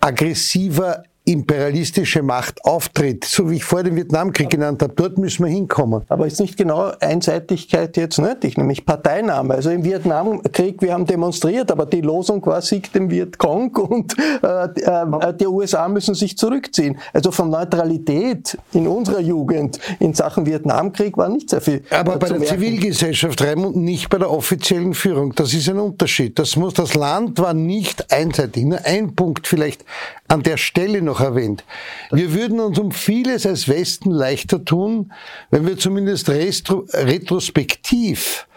aggressiver 0.00 1.04
imperialistische 1.28 2.22
Macht 2.22 2.64
auftritt, 2.64 3.24
so 3.24 3.50
wie 3.50 3.56
ich 3.56 3.64
vor 3.64 3.82
dem 3.82 3.96
Vietnamkrieg 3.96 4.48
genannt 4.48 4.82
habe, 4.82 4.94
dort 4.96 5.18
müssen 5.18 5.44
wir 5.44 5.52
hinkommen. 5.52 6.02
Aber 6.08 6.26
ist 6.26 6.40
nicht 6.40 6.56
genau 6.56 6.90
Einseitigkeit 7.00 7.96
jetzt 7.98 8.18
nötig, 8.18 8.56
nämlich 8.56 8.86
Parteinahme? 8.86 9.54
Also 9.54 9.70
im 9.70 9.84
Vietnamkrieg, 9.84 10.80
wir 10.80 10.94
haben 10.94 11.04
demonstriert, 11.04 11.70
aber 11.70 11.84
die 11.84 12.00
Losung 12.00 12.44
war 12.46 12.62
Sieg 12.62 12.92
dem 12.92 13.10
Vietcong 13.10 13.76
und 13.76 14.16
äh, 14.42 14.64
äh, 14.64 15.34
die 15.38 15.46
USA 15.46 15.86
müssen 15.88 16.14
sich 16.14 16.38
zurückziehen. 16.38 16.98
Also 17.12 17.30
von 17.30 17.50
Neutralität 17.50 18.56
in 18.72 18.88
unserer 18.88 19.20
Jugend 19.20 19.78
in 20.00 20.14
Sachen 20.14 20.46
Vietnamkrieg 20.46 21.18
war 21.18 21.28
nicht 21.28 21.50
sehr 21.50 21.60
viel. 21.60 21.82
Aber 21.90 22.16
bei 22.16 22.28
der 22.28 22.38
merken. 22.38 22.54
Zivilgesellschaft, 22.54 23.42
Raimund, 23.42 23.76
nicht 23.76 24.08
bei 24.08 24.16
der 24.16 24.30
offiziellen 24.30 24.94
Führung. 24.94 25.34
Das 25.34 25.52
ist 25.52 25.68
ein 25.68 25.78
Unterschied. 25.78 26.38
Das 26.38 26.56
muss, 26.56 26.72
das 26.72 26.94
Land 26.94 27.38
war 27.38 27.52
nicht 27.52 28.10
einseitig. 28.10 28.64
Nur 28.64 28.78
ein 28.84 29.14
Punkt 29.14 29.46
vielleicht 29.46 29.84
an 30.28 30.42
der 30.42 30.58
Stelle 30.58 31.02
noch 31.02 31.20
erwähnt. 31.20 31.64
Wir 32.10 32.32
würden 32.34 32.60
uns 32.60 32.78
um 32.78 32.92
vieles 32.92 33.46
als 33.46 33.68
Westen 33.68 34.10
leichter 34.10 34.64
tun, 34.64 35.12
wenn 35.50 35.66
wir 35.66 35.78
zumindest 35.78 36.30
retrospektiv 36.30 38.47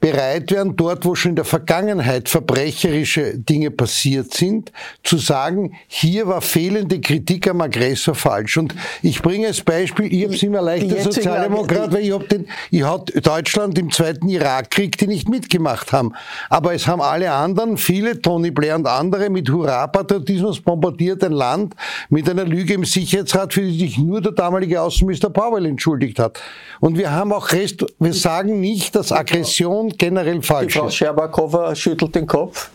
bereit 0.00 0.50
wären, 0.52 0.76
dort, 0.76 1.04
wo 1.04 1.14
schon 1.14 1.30
in 1.30 1.36
der 1.36 1.44
Vergangenheit 1.44 2.28
verbrecherische 2.28 3.36
Dinge 3.36 3.70
passiert 3.70 4.32
sind, 4.32 4.72
zu 5.02 5.18
sagen, 5.18 5.72
hier 5.88 6.28
war 6.28 6.40
fehlende 6.40 7.00
Kritik 7.00 7.48
am 7.48 7.60
Aggressor 7.60 8.14
falsch. 8.14 8.56
Und 8.58 8.74
ich 9.02 9.20
bringe 9.22 9.48
als 9.48 9.60
Beispiel, 9.60 10.12
ich 10.12 10.24
habe 10.24 10.34
es 10.34 10.42
immer 10.42 10.62
leicht 10.62 10.92
als 10.92 11.04
Sozialdemokrat, 11.04 11.92
weil 11.92 12.04
ich 12.04 12.12
habe 12.12 12.24
den, 12.24 12.46
ich 12.70 12.84
hatte 12.84 13.20
Deutschland 13.20 13.76
im 13.78 13.90
zweiten 13.90 14.28
Irakkrieg, 14.28 14.96
die 14.98 15.08
nicht 15.08 15.28
mitgemacht 15.28 15.92
haben. 15.92 16.12
Aber 16.48 16.74
es 16.74 16.86
haben 16.86 17.00
alle 17.00 17.32
anderen, 17.32 17.76
viele, 17.76 18.20
Tony 18.20 18.50
Blair 18.50 18.76
und 18.76 18.86
andere, 18.86 19.30
mit 19.30 19.50
Hurra-Patriotismus 19.50 20.60
bombardiert 20.60 21.24
ein 21.24 21.32
Land 21.32 21.74
mit 22.08 22.28
einer 22.30 22.44
Lüge 22.44 22.74
im 22.74 22.84
Sicherheitsrat, 22.84 23.52
für 23.52 23.62
die 23.62 23.78
sich 23.78 23.98
nur 23.98 24.20
der 24.20 24.32
damalige 24.32 24.80
Außenminister 24.80 25.30
Powell 25.30 25.66
entschuldigt 25.66 26.20
hat. 26.20 26.40
Und 26.80 26.96
wir 26.96 27.10
haben 27.10 27.32
auch 27.32 27.50
Rest, 27.50 27.84
wir 27.98 28.14
sagen 28.14 28.60
nicht, 28.60 28.94
dass 28.94 29.10
Aggression 29.10 29.87
generell 29.96 30.42
falsch 30.42 30.72
Die 30.72 30.78
Frau 30.78 30.90
Scherbakowa 30.90 31.74
schüttelt 31.74 32.14
den 32.14 32.26
Kopf. 32.26 32.70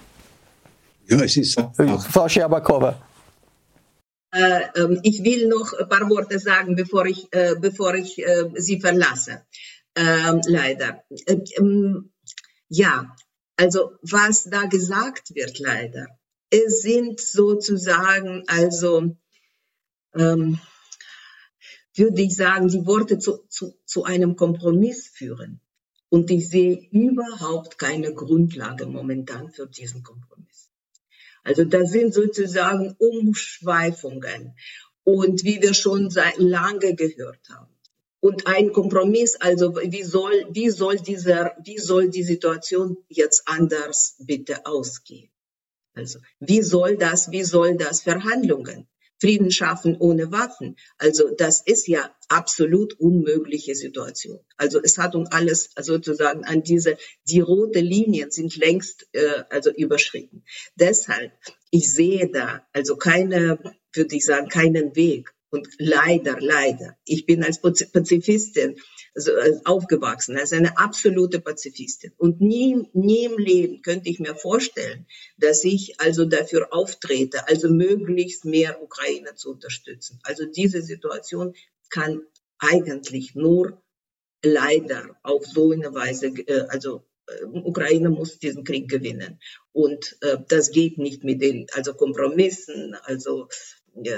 Ja, 1.07 1.21
es 1.21 1.37
ist. 1.37 1.57
Äh, 1.57 1.97
Frau 2.09 2.27
Scherbakowa. 2.27 2.95
Äh, 4.33 4.61
ähm, 4.75 4.99
ich 5.03 5.23
will 5.23 5.47
noch 5.47 5.73
ein 5.73 5.87
paar 5.89 6.09
Worte 6.09 6.39
sagen, 6.39 6.75
bevor 6.75 7.05
ich, 7.05 7.27
äh, 7.31 7.55
bevor 7.59 7.93
ich 7.95 8.21
Sie 8.55 8.79
verlasse. 8.79 9.43
Ähm, 9.95 10.41
leider. 10.47 11.03
Äh, 11.25 11.37
ähm, 11.57 12.11
ja, 12.69 13.15
also 13.57 13.91
was 14.01 14.45
da 14.45 14.65
gesagt 14.65 15.35
wird, 15.35 15.59
leider, 15.59 16.07
es 16.49 16.81
sind 16.81 17.19
sozusagen, 17.19 18.43
also 18.47 19.15
ähm, 20.15 20.59
würde 21.95 22.21
ich 22.21 22.35
sagen, 22.35 22.67
die 22.67 22.85
Worte 22.87 23.19
zu, 23.19 23.45
zu, 23.49 23.75
zu 23.85 24.03
einem 24.03 24.35
Kompromiss 24.35 25.07
führen. 25.07 25.61
Und 26.13 26.29
ich 26.29 26.47
sehe 26.47 26.87
überhaupt 26.91 27.79
keine 27.79 28.13
Grundlage 28.13 28.85
momentan 28.85 29.49
für 29.49 29.65
diesen 29.65 30.03
Kompromiss. 30.03 30.69
Also 31.43 31.63
das 31.63 31.89
sind 31.89 32.13
sozusagen 32.13 32.95
Umschweifungen. 32.99 34.55
Und 35.03 35.43
wie 35.43 35.59
wir 35.59 35.73
schon 35.73 36.11
seit 36.11 36.37
lange 36.37 36.93
gehört 36.93 37.49
haben. 37.49 37.73
Und 38.19 38.45
ein 38.45 38.71
Kompromiss, 38.73 39.37
also 39.37 39.75
wie 39.75 40.03
soll, 40.03 40.45
wie 40.51 40.69
soll 40.69 40.97
dieser, 40.97 41.55
wie 41.63 41.79
soll 41.79 42.11
die 42.11 42.21
Situation 42.21 42.95
jetzt 43.09 43.47
anders 43.47 44.15
bitte 44.19 44.67
ausgehen? 44.67 45.31
Also, 45.95 46.19
wie 46.39 46.61
soll 46.61 46.95
das, 46.95 47.31
wie 47.31 47.43
soll 47.43 47.75
das 47.75 48.01
Verhandlungen? 48.01 48.87
Frieden 49.23 49.51
schaffen 49.51 49.95
ohne 49.97 50.33
Waffen. 50.33 50.75
Also 50.97 51.33
das 51.33 51.61
ist 51.65 51.87
ja 51.87 52.13
absolut 52.27 52.99
unmögliche 52.99 53.73
Situation. 53.73 54.41
Also 54.57 54.81
es 54.83 54.97
hat 54.97 55.15
uns 55.15 55.31
alles 55.31 55.69
sozusagen 55.79 56.43
an 56.43 56.61
diese, 56.61 56.97
die 57.29 57.39
rote 57.39 57.79
Linien 57.79 58.31
sind 58.31 58.57
längst 58.57 59.07
äh, 59.13 59.43
also 59.49 59.71
überschritten. 59.71 60.43
Deshalb, 60.75 61.31
ich 61.71 61.93
sehe 61.93 62.29
da 62.33 62.67
also 62.73 62.97
keine, 62.97 63.59
würde 63.93 64.13
ich 64.13 64.25
sagen, 64.25 64.49
keinen 64.49 64.93
Weg. 64.97 65.33
Und 65.53 65.67
leider, 65.77 66.39
leider, 66.39 66.97
ich 67.05 67.27
bin 67.27 67.43
als 67.43 67.61
Pazifistin 67.61 68.75
also 69.13 69.31
aufgewachsen, 69.65 70.35
als 70.35 70.51
eine 70.51 70.79
absolute 70.79 71.39
Pazifistin. 71.39 72.11
Und 72.17 72.41
nie, 72.41 72.87
nie 72.93 73.25
im 73.25 73.37
Leben 73.37 73.83
könnte 73.83 74.09
ich 74.09 74.19
mir 74.19 74.33
vorstellen, 74.33 75.05
dass 75.37 75.63
ich 75.63 76.01
also 76.01 76.25
dafür 76.25 76.73
auftrete, 76.73 77.47
also 77.47 77.69
möglichst 77.69 78.45
mehr 78.45 78.81
Ukraine 78.81 79.35
zu 79.35 79.51
unterstützen. 79.51 80.19
Also 80.23 80.45
diese 80.47 80.81
Situation 80.81 81.53
kann 81.91 82.23
eigentlich 82.57 83.35
nur 83.35 83.79
leider 84.43 85.15
auf 85.21 85.45
so 85.45 85.69
eine 85.69 85.93
Weise, 85.93 86.29
äh, 86.29 86.65
also 86.69 87.03
äh, 87.27 87.43
Ukraine 87.43 88.09
muss 88.09 88.39
diesen 88.39 88.63
Krieg 88.63 88.89
gewinnen. 88.89 89.39
Und 89.71 90.17
äh, 90.21 90.37
das 90.47 90.71
geht 90.71 90.97
nicht 90.97 91.23
mit 91.23 91.43
den 91.43 91.67
also 91.73 91.93
Kompromissen. 91.93 92.95
Also, 93.03 93.49
ja, 93.93 94.17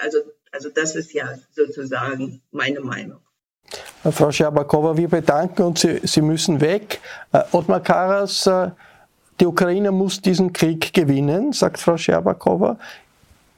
also, 0.00 0.18
also 0.52 0.68
das 0.68 0.94
ist 0.94 1.12
ja 1.12 1.34
sozusagen 1.50 2.40
meine 2.50 2.80
Meinung. 2.80 3.18
Frau 4.10 4.30
Scherbakowa, 4.30 4.96
wir 4.96 5.08
bedanken 5.08 5.62
uns, 5.62 5.80
Sie, 5.80 6.00
Sie 6.02 6.22
müssen 6.22 6.60
weg. 6.60 7.00
Äh, 7.32 7.42
Ottmar 7.52 7.80
Karas, 7.80 8.46
äh, 8.46 8.70
die 9.40 9.46
Ukraine 9.46 9.90
muss 9.90 10.20
diesen 10.20 10.52
Krieg 10.52 10.92
gewinnen, 10.92 11.52
sagt 11.52 11.78
Frau 11.78 11.96
Scherbakowa. 11.96 12.78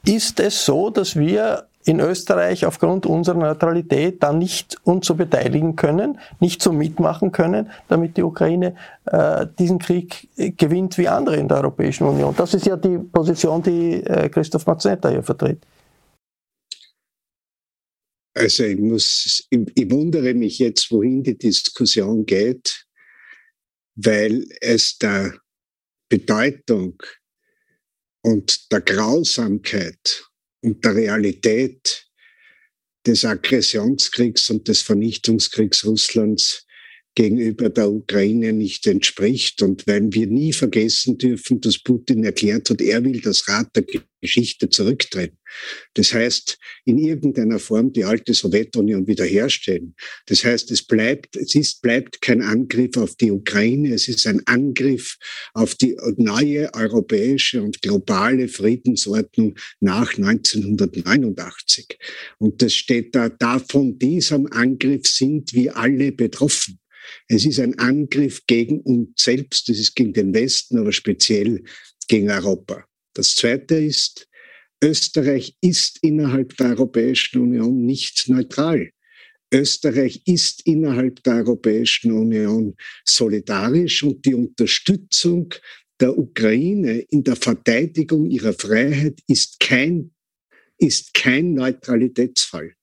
Ist 0.05 0.39
es 0.39 0.65
so, 0.65 0.89
dass 0.89 1.15
wir 1.15 1.67
in 1.83 1.99
Österreich 1.99 2.65
aufgrund 2.65 3.05
unserer 3.05 3.37
Neutralität 3.37 4.21
dann 4.23 4.39
nicht 4.39 4.77
uns 4.83 5.05
so 5.05 5.15
beteiligen 5.15 5.75
können, 5.75 6.19
nicht 6.39 6.61
so 6.61 6.71
mitmachen 6.71 7.31
können, 7.31 7.69
damit 7.87 8.17
die 8.17 8.23
Ukraine 8.23 8.75
äh, 9.05 9.45
diesen 9.59 9.77
Krieg 9.79 10.27
gewinnt 10.57 10.97
wie 10.97 11.07
andere 11.07 11.37
in 11.37 11.47
der 11.47 11.57
Europäischen 11.57 12.07
Union. 12.07 12.33
Das 12.35 12.53
ist 12.53 12.65
ja 12.65 12.75
die 12.75 12.97
Position, 12.97 13.61
die 13.61 14.03
äh, 14.03 14.29
Christoph 14.29 14.65
Mazzetta 14.65 15.09
hier 15.09 15.23
vertritt. 15.23 15.61
Also 18.37 18.65
ich 18.65 18.77
muss, 18.77 19.47
ich, 19.49 19.59
ich 19.75 19.89
wundere 19.89 20.33
mich 20.33 20.59
jetzt, 20.59 20.91
wohin 20.91 21.23
die 21.23 21.37
Diskussion 21.37 22.25
geht, 22.25 22.85
weil 23.95 24.45
es 24.59 24.97
der 24.97 25.39
Bedeutung 26.09 27.01
und 28.21 28.71
der 28.71 28.81
Grausamkeit 28.81 30.25
und 30.61 30.83
der 30.83 30.95
Realität 30.95 32.05
des 33.07 33.23
Aggressionskriegs 33.23 34.49
und 34.49 34.67
des 34.67 34.81
Vernichtungskriegs 34.81 35.85
Russlands 35.85 36.64
gegenüber 37.15 37.69
der 37.69 37.89
Ukraine 37.89 38.53
nicht 38.53 38.85
entspricht. 38.87 39.61
Und 39.61 39.87
weil 39.87 40.11
wir 40.11 40.27
nie 40.27 40.53
vergessen 40.53 41.17
dürfen, 41.17 41.61
dass 41.61 41.79
Putin 41.79 42.23
erklärt 42.23 42.69
hat, 42.69 42.81
er 42.81 43.03
will 43.03 43.21
das 43.21 43.47
Rad 43.47 43.75
der 43.75 43.85
Geschichte 44.21 44.69
zurückdrehen. 44.69 45.37
Das 45.93 46.13
heißt, 46.13 46.57
in 46.83 46.97
irgendeiner 46.97 47.59
Form 47.59 47.93
die 47.93 48.03
alte 48.03 48.33
Sowjetunion 48.33 49.07
wiederherstellen. 49.07 49.95
Das 50.25 50.43
heißt, 50.43 50.71
es 50.71 50.83
bleibt, 50.83 51.35
es 51.35 51.55
ist, 51.55 51.81
bleibt 51.81 52.21
kein 52.21 52.41
Angriff 52.41 52.97
auf 52.97 53.15
die 53.15 53.31
Ukraine, 53.31 53.93
es 53.93 54.07
ist 54.07 54.27
ein 54.27 54.41
Angriff 54.47 55.17
auf 55.53 55.75
die 55.75 55.95
neue 56.17 56.73
europäische 56.73 57.61
und 57.61 57.81
globale 57.81 58.47
Friedensordnung 58.47 59.55
nach 59.79 60.17
1989. 60.17 61.97
Und 62.39 62.61
das 62.61 62.73
steht 62.73 63.15
da, 63.15 63.29
davon 63.29 63.97
diesem 63.99 64.47
Angriff 64.51 65.07
sind 65.07 65.53
wir 65.53 65.77
alle 65.77 66.11
betroffen. 66.11 66.79
Es 67.27 67.45
ist 67.45 67.59
ein 67.59 67.77
Angriff 67.79 68.45
gegen 68.47 68.81
uns 68.81 69.21
selbst, 69.21 69.69
es 69.69 69.79
ist 69.79 69.95
gegen 69.95 70.13
den 70.13 70.33
Westen, 70.33 70.77
aber 70.77 70.91
speziell 70.91 71.63
gegen 72.07 72.29
Europa. 72.29 72.85
Das 73.13 73.35
Zweite 73.35 73.75
ist, 73.75 74.27
Österreich 74.83 75.55
ist 75.61 75.99
innerhalb 76.03 76.55
der 76.57 76.71
Europäischen 76.71 77.39
Union 77.41 77.85
nicht 77.85 78.27
neutral. 78.27 78.91
Österreich 79.53 80.21
ist 80.25 80.65
innerhalb 80.65 81.23
der 81.23 81.35
Europäischen 81.35 82.11
Union 82.11 82.75
solidarisch 83.05 84.03
und 84.03 84.25
die 84.25 84.33
Unterstützung 84.33 85.53
der 85.99 86.17
Ukraine 86.17 86.99
in 87.09 87.23
der 87.23 87.35
Verteidigung 87.35 88.29
ihrer 88.29 88.53
Freiheit 88.53 89.19
ist 89.27 89.59
kein, 89.59 90.11
ist 90.77 91.13
kein 91.13 91.53
Neutralitätsfall. 91.53 92.73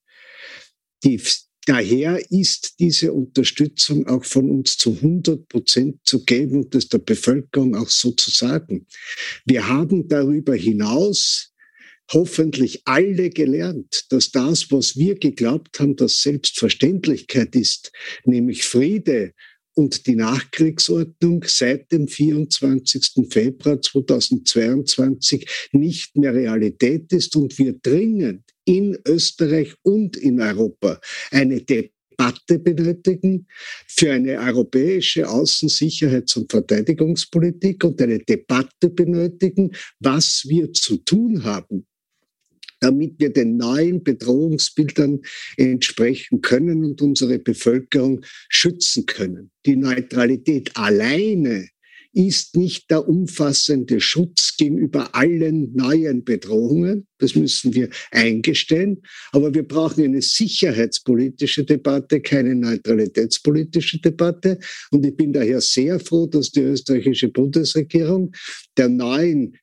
Die, 1.03 1.21
Daher 1.65 2.21
ist 2.29 2.75
diese 2.79 3.13
Unterstützung 3.13 4.07
auch 4.07 4.25
von 4.25 4.49
uns 4.49 4.77
zu 4.77 4.95
100 4.95 5.47
Prozent 5.47 5.99
zu 6.03 6.25
geben 6.25 6.63
und 6.63 6.75
das 6.75 6.89
der 6.89 6.97
Bevölkerung 6.97 7.75
auch 7.75 7.89
so 7.89 8.11
zu 8.11 8.31
sagen. 8.31 8.85
Wir 9.45 9.67
haben 9.67 10.07
darüber 10.09 10.55
hinaus 10.55 11.53
hoffentlich 12.11 12.81
alle 12.85 13.29
gelernt, 13.29 14.05
dass 14.09 14.31
das, 14.31 14.71
was 14.71 14.97
wir 14.97 15.15
geglaubt 15.15 15.79
haben, 15.79 15.95
dass 15.95 16.21
Selbstverständlichkeit 16.21 17.55
ist, 17.55 17.91
nämlich 18.25 18.65
Friede 18.65 19.33
und 19.75 20.07
die 20.07 20.15
Nachkriegsordnung 20.15 21.43
seit 21.47 21.91
dem 21.91 22.07
24. 22.07 23.27
Februar 23.29 23.81
2022 23.81 25.69
nicht 25.71 26.15
mehr 26.15 26.33
Realität 26.33 27.11
ist 27.13 27.35
und 27.35 27.57
wir 27.57 27.73
dringend 27.73 28.43
in 28.65 28.97
Österreich 29.07 29.73
und 29.83 30.15
in 30.15 30.39
Europa 30.39 30.99
eine 31.31 31.61
Debatte 31.61 32.59
benötigen 32.59 33.47
für 33.87 34.13
eine 34.13 34.37
europäische 34.39 35.27
Außensicherheits- 35.27 36.37
und 36.37 36.51
Verteidigungspolitik 36.51 37.83
und 37.83 38.01
eine 38.01 38.19
Debatte 38.19 38.89
benötigen, 38.89 39.71
was 39.99 40.45
wir 40.47 40.71
zu 40.73 40.97
tun 40.97 41.43
haben, 41.43 41.85
damit 42.83 43.13
wir 43.17 43.31
den 43.31 43.57
neuen 43.57 44.03
Bedrohungsbildern 44.03 45.21
entsprechen 45.57 46.41
können 46.41 46.83
und 46.83 47.01
unsere 47.01 47.39
Bevölkerung 47.39 48.21
schützen 48.49 49.05
können. 49.05 49.51
Die 49.65 49.77
Neutralität 49.77 50.75
alleine 50.75 51.69
ist 52.13 52.55
nicht 52.55 52.91
der 52.91 53.07
umfassende 53.07 53.99
Schutz 53.99 54.55
gegenüber 54.57 55.15
allen 55.15 55.73
neuen 55.73 56.23
Bedrohungen. 56.23 57.07
Das 57.17 57.35
müssen 57.35 57.73
wir 57.73 57.89
eingestehen. 58.11 59.01
Aber 59.31 59.53
wir 59.53 59.67
brauchen 59.67 60.03
eine 60.03 60.21
sicherheitspolitische 60.21 61.63
Debatte, 61.63 62.21
keine 62.21 62.53
neutralitätspolitische 62.53 63.99
Debatte. 63.99 64.59
Und 64.91 65.05
ich 65.05 65.15
bin 65.15 65.33
daher 65.33 65.59
sehr 65.59 65.99
froh, 65.99 66.27
dass 66.27 66.51
die 66.51 66.61
österreichische 66.61 67.29
Bundesregierung 67.29 68.31
der 68.77 68.89
neuen, 68.89 69.55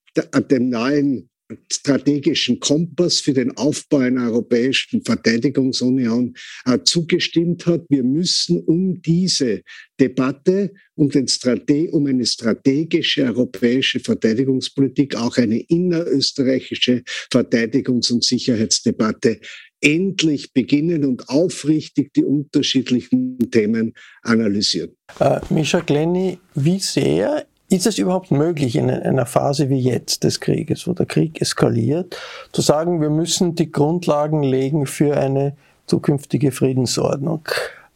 dem 0.50 0.70
neuen 0.70 1.29
strategischen 1.70 2.60
Kompass 2.60 3.20
für 3.20 3.32
den 3.32 3.56
Aufbau 3.56 3.98
einer 3.98 4.30
europäischen 4.30 5.02
Verteidigungsunion 5.02 6.34
äh, 6.66 6.78
zugestimmt 6.84 7.66
hat. 7.66 7.84
Wir 7.88 8.02
müssen 8.02 8.60
um 8.60 9.00
diese 9.02 9.62
Debatte 9.98 10.72
um, 10.94 11.08
den 11.10 11.28
Strate 11.28 11.90
um 11.90 12.06
eine 12.06 12.26
strategische 12.26 13.24
europäische 13.24 14.00
Verteidigungspolitik, 14.00 15.16
auch 15.16 15.36
eine 15.36 15.60
innerösterreichische 15.60 17.02
Verteidigungs- 17.32 18.12
und 18.12 18.24
Sicherheitsdebatte 18.24 19.40
endlich 19.80 20.52
beginnen 20.52 21.04
und 21.04 21.28
aufrichtig 21.28 22.12
die 22.12 22.24
unterschiedlichen 22.24 23.38
Themen 23.50 23.94
analysieren. 24.22 24.90
Äh, 25.18 25.40
Mischa 25.48 25.80
Glenny, 25.80 26.38
wie 26.54 26.78
sehr 26.78 27.46
ist 27.70 27.86
es 27.86 27.98
überhaupt 27.98 28.30
möglich 28.30 28.76
in 28.76 28.90
einer 28.90 29.26
Phase 29.26 29.68
wie 29.68 29.80
jetzt 29.80 30.24
des 30.24 30.40
Krieges, 30.40 30.86
wo 30.86 30.92
der 30.92 31.06
Krieg 31.06 31.40
eskaliert, 31.40 32.16
zu 32.52 32.60
sagen, 32.60 33.00
wir 33.00 33.10
müssen 33.10 33.54
die 33.54 33.70
Grundlagen 33.70 34.42
legen 34.42 34.86
für 34.86 35.16
eine 35.16 35.56
zukünftige 35.86 36.52
Friedensordnung? 36.52 37.48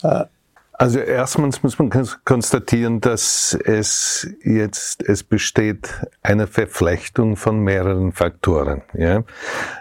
Äh, 0.02 0.24
also 0.72 0.98
erstmals 0.98 1.62
muss 1.62 1.78
man 1.78 1.90
konstatieren, 2.24 3.00
dass 3.00 3.56
es 3.64 4.28
jetzt, 4.42 5.02
es 5.08 5.22
besteht 5.22 5.88
eine 6.22 6.48
Verflechtung 6.48 7.36
von 7.36 7.60
mehreren 7.60 8.12
Faktoren. 8.12 8.82
Ja? 8.92 9.22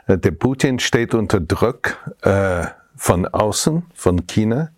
Der 0.07 0.31
Putin 0.31 0.77
steht 0.77 1.15
unter 1.15 1.39
Druck 1.39 1.97
äh, 2.21 2.65
von 2.95 3.27
außen, 3.27 3.83
von 3.95 4.27
China, 4.27 4.69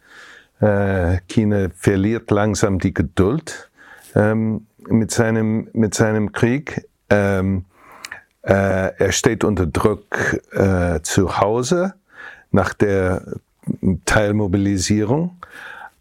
Äh, 0.61 1.20
China 1.28 1.68
verliert 1.76 2.32
langsam 2.32 2.80
die 2.80 2.93
Geduld 2.93 3.70
ähm, 4.16 4.68
mit, 4.88 5.11
seinem, 5.11 5.69
mit 5.73 5.93
seinem 5.93 6.31
Krieg. 6.31 6.88
Ähm, 7.09 7.65
äh, 8.41 8.95
er 8.97 9.11
steht 9.11 9.43
unter 9.43 9.65
Druck 9.65 10.39
äh, 10.51 11.01
zu 11.01 11.39
Hause 11.39 11.95
nach 12.51 12.73
der 12.73 13.23
Teilmobilisierung. 14.05 15.38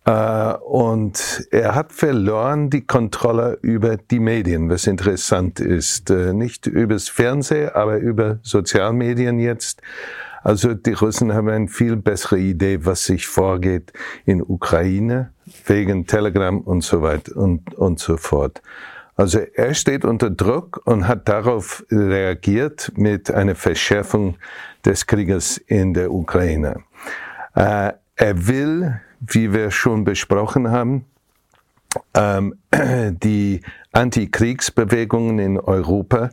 Äh, 0.04 0.54
und 0.54 1.46
er 1.50 1.74
hat 1.74 1.92
verloren 1.92 2.68
die 2.68 2.86
Kontrolle 2.86 3.58
über 3.62 3.96
die 3.96 4.20
Medien, 4.20 4.68
was 4.68 4.86
interessant 4.86 5.60
ist. 5.60 6.10
Äh, 6.10 6.34
nicht 6.34 6.66
übers 6.66 7.08
Fernsehen, 7.08 7.70
aber 7.70 7.96
über 7.96 8.38
Sozialmedien 8.42 9.38
jetzt. 9.38 9.80
Also 10.44 10.74
die 10.74 10.92
Russen 10.92 11.32
haben 11.32 11.48
eine 11.48 11.68
viel 11.68 11.96
bessere 11.96 12.38
Idee, 12.38 12.84
was 12.84 13.06
sich 13.06 13.26
vorgeht 13.26 13.94
in 14.26 14.42
Ukraine, 14.42 15.32
wegen 15.64 16.06
Telegram 16.06 16.60
und 16.60 16.82
so 16.82 17.00
weiter 17.00 17.34
und, 17.36 17.74
und 17.74 17.98
so 17.98 18.18
fort. 18.18 18.60
Also 19.16 19.38
er 19.38 19.72
steht 19.72 20.04
unter 20.04 20.28
Druck 20.28 20.82
und 20.84 21.08
hat 21.08 21.28
darauf 21.28 21.84
reagiert 21.90 22.92
mit 22.94 23.30
einer 23.30 23.54
Verschärfung 23.54 24.36
des 24.84 25.06
Krieges 25.06 25.56
in 25.56 25.94
der 25.94 26.12
Ukraine. 26.12 26.82
Äh, 27.54 27.92
er 28.16 28.46
will, 28.46 29.00
wie 29.20 29.50
wir 29.52 29.70
schon 29.70 30.04
besprochen 30.04 30.70
haben, 30.70 31.06
ähm, 32.12 32.54
die 33.22 33.62
Antikriegsbewegungen 33.92 35.38
in 35.38 35.58
Europa 35.58 36.28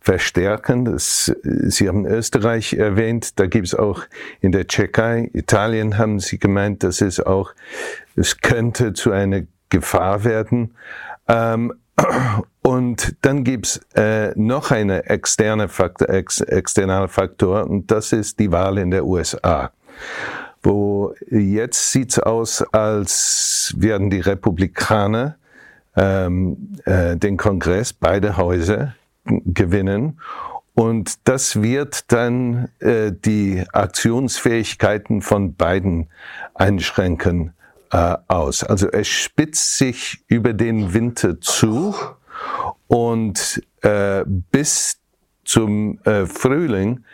verstärken. 0.00 0.86
Das, 0.86 1.32
Sie 1.42 1.88
haben 1.88 2.06
Österreich 2.06 2.72
erwähnt, 2.74 3.38
da 3.38 3.46
gibt 3.46 3.66
es 3.68 3.74
auch 3.74 4.02
in 4.40 4.52
der 4.52 4.66
Tschechei, 4.66 5.30
Italien 5.34 5.98
haben 5.98 6.18
Sie 6.20 6.38
gemeint, 6.38 6.82
dass 6.82 7.00
es 7.00 7.20
auch, 7.20 7.52
es 8.16 8.40
könnte 8.40 8.94
zu 8.94 9.12
einer 9.12 9.42
Gefahr 9.68 10.24
werden. 10.24 10.74
Ähm, 11.28 11.74
und 12.62 13.14
dann 13.22 13.44
gibt's 13.44 13.80
äh, 13.94 14.32
noch 14.36 14.70
eine 14.70 15.04
externe 15.06 15.68
Faktor, 15.68 16.08
ex, 16.08 16.40
externe 16.40 17.08
Faktor 17.08 17.68
und 17.68 17.90
das 17.90 18.12
ist 18.12 18.38
die 18.38 18.50
Wahl 18.50 18.78
in 18.78 18.90
der 18.90 19.04
USA. 19.04 19.70
Wo 20.62 21.14
jetzt 21.30 21.92
sieht's 21.92 22.18
aus, 22.18 22.62
als 22.72 23.74
werden 23.76 24.10
die 24.10 24.20
Republikaner 24.20 25.36
ähm, 25.96 26.74
äh, 26.84 27.16
den 27.16 27.36
Kongress, 27.36 27.92
beide 27.92 28.36
Häuser, 28.36 28.94
gewinnen. 29.46 30.20
Und 30.74 31.28
das 31.28 31.62
wird 31.62 32.10
dann 32.12 32.68
äh, 32.78 33.12
die 33.12 33.64
Aktionsfähigkeiten 33.72 35.20
von 35.20 35.54
beiden 35.54 36.08
einschränken 36.54 37.52
äh, 37.92 38.16
aus. 38.28 38.64
Also 38.64 38.88
es 38.88 39.08
spitzt 39.08 39.76
sich 39.76 40.24
über 40.28 40.52
den 40.52 40.94
Winter 40.94 41.40
zu 41.40 41.94
und 42.86 43.62
äh, 43.82 44.24
bis 44.26 45.00
zum 45.44 45.98
äh, 46.04 46.26
Frühling 46.26 47.04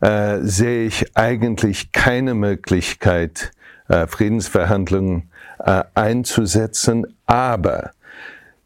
äh, 0.00 0.38
sehe 0.42 0.86
ich 0.86 1.16
eigentlich 1.16 1.92
keine 1.92 2.34
Möglichkeit, 2.34 3.52
äh, 3.88 4.06
Friedensverhandlungen 4.06 5.30
äh, 5.58 5.84
einzusetzen. 5.94 7.06
Aber 7.26 7.90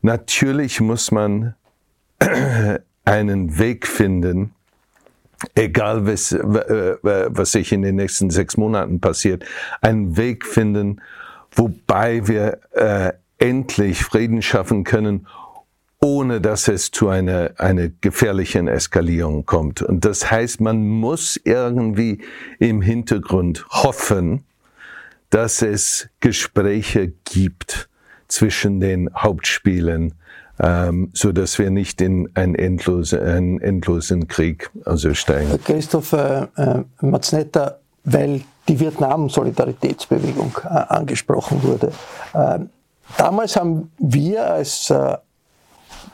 natürlich 0.02 0.80
muss 0.80 1.10
man 1.10 1.54
einen 3.04 3.58
Weg 3.58 3.86
finden, 3.86 4.54
egal 5.54 6.06
was, 6.06 6.32
was 6.32 7.52
sich 7.52 7.72
in 7.72 7.82
den 7.82 7.96
nächsten 7.96 8.30
sechs 8.30 8.56
Monaten 8.56 9.00
passiert, 9.00 9.44
einen 9.80 10.16
Weg 10.16 10.46
finden, 10.46 11.00
wobei 11.52 12.26
wir 12.26 12.60
äh, 12.72 13.12
endlich 13.38 14.02
Frieden 14.02 14.42
schaffen 14.42 14.84
können, 14.84 15.26
ohne 16.00 16.40
dass 16.40 16.68
es 16.68 16.90
zu 16.90 17.08
einer, 17.08 17.52
einer 17.56 17.88
gefährlichen 17.88 18.68
Eskalierung 18.68 19.46
kommt. 19.46 19.80
Und 19.80 20.04
das 20.04 20.30
heißt, 20.30 20.60
man 20.60 20.86
muss 20.86 21.40
irgendwie 21.44 22.22
im 22.58 22.82
Hintergrund 22.82 23.66
hoffen, 23.70 24.44
dass 25.30 25.62
es 25.62 26.08
Gespräche 26.20 27.12
gibt 27.24 27.88
zwischen 28.28 28.80
den 28.80 29.10
Hauptspielen 29.14 30.14
ähm, 30.60 31.10
so 31.12 31.32
dass 31.32 31.58
wir 31.58 31.70
nicht 31.70 32.00
in 32.00 32.28
einen, 32.34 32.54
endlose, 32.54 33.20
einen 33.20 33.60
endlosen 33.60 34.28
Krieg 34.28 34.70
also 34.84 35.14
steigen. 35.14 35.58
Christoph 35.64 36.12
äh, 36.12 36.46
äh, 36.56 36.84
Maznetta, 37.00 37.78
weil 38.04 38.42
die 38.68 38.78
Vietnam-Solidaritätsbewegung 38.78 40.56
äh, 40.64 40.68
angesprochen 40.68 41.62
wurde. 41.62 41.92
Ähm, 42.34 42.70
damals 43.16 43.56
haben 43.56 43.90
wir 43.98 44.50
als 44.52 44.90
äh, 44.90 45.16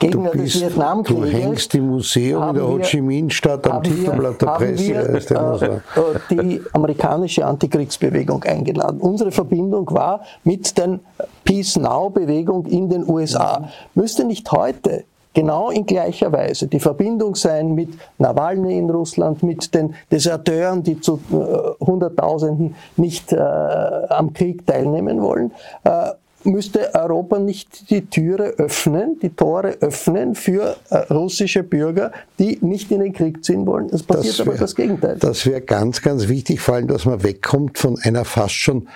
Gegner 0.01 0.30
bist, 0.30 0.57
des 0.57 0.62
Vietnamkrieges. 0.62 1.30
Du 1.30 1.36
hängst 1.36 1.74
im 1.76 1.86
Museum 1.88 2.48
in 2.48 2.55
der 2.55 2.68
Ho 2.68 2.78
Chi 2.78 3.01
Minh 3.01 3.30
Stadt 3.30 3.66
am 3.68 3.82
Titelblatt 3.82 4.42
der 4.42 4.46
Presse. 4.46 4.88
Wir, 4.88 5.72
äh, 5.72 6.18
die 6.30 6.61
amerikanische 6.72 7.46
Antikriegsbewegung 7.46 8.42
eingeladen. 8.42 9.01
Unsere 9.01 9.30
Verbindung 9.30 9.88
war 9.92 10.22
mit 10.42 10.76
der 10.76 10.98
Peace 11.44 11.76
Now-Bewegung 11.76 12.66
in 12.66 12.88
den 12.88 13.09
USA. 13.09 13.68
Müsste 13.94 14.24
nicht 14.24 14.51
heute 14.51 15.05
genau 15.34 15.70
in 15.70 15.86
gleicher 15.86 16.32
Weise 16.32 16.66
die 16.66 16.80
Verbindung 16.80 17.34
sein 17.34 17.74
mit 17.74 17.90
Nawalny 18.18 18.76
in 18.76 18.90
Russland, 18.90 19.42
mit 19.42 19.74
den 19.74 19.94
Deserteuren, 20.11 20.82
die 20.82 21.01
zu 21.01 21.20
äh, 21.30 21.84
Hunderttausenden 21.84 22.74
nicht 22.96 23.32
äh, 23.32 23.36
am 23.36 24.32
Krieg 24.32 24.66
teilnehmen 24.66 25.20
wollen, 25.22 25.53
äh, 25.84 26.11
müsste 26.45 26.95
Europa 26.95 27.38
nicht 27.38 27.91
die 27.91 28.07
Türe 28.07 28.55
öffnen, 28.59 29.18
die 29.20 29.30
Tore 29.30 29.76
öffnen 29.80 30.34
für 30.34 30.76
äh, 30.91 30.97
russische 31.12 31.62
Bürger, 31.62 32.12
die 32.38 32.59
nicht 32.61 32.91
in 32.91 33.01
den 33.01 33.12
Krieg 33.12 33.45
ziehen 33.45 33.66
wollen. 33.66 33.88
Es 33.91 34.03
passiert 34.03 34.38
das 34.38 34.47
wär, 34.47 34.53
aber 34.53 34.59
das 34.59 34.74
Gegenteil. 34.74 35.16
Das 35.18 35.47
wäre 35.47 35.61
ganz, 35.61 36.03
ganz 36.03 36.28
wichtig, 36.28 36.61
vor 36.61 36.76
allem, 36.76 36.88
dass 36.88 37.05
man 37.05 37.22
wegkommt 37.22 37.78
von 37.78 37.99
einer 38.03 38.24
fast 38.24 38.55
schon 38.55 38.88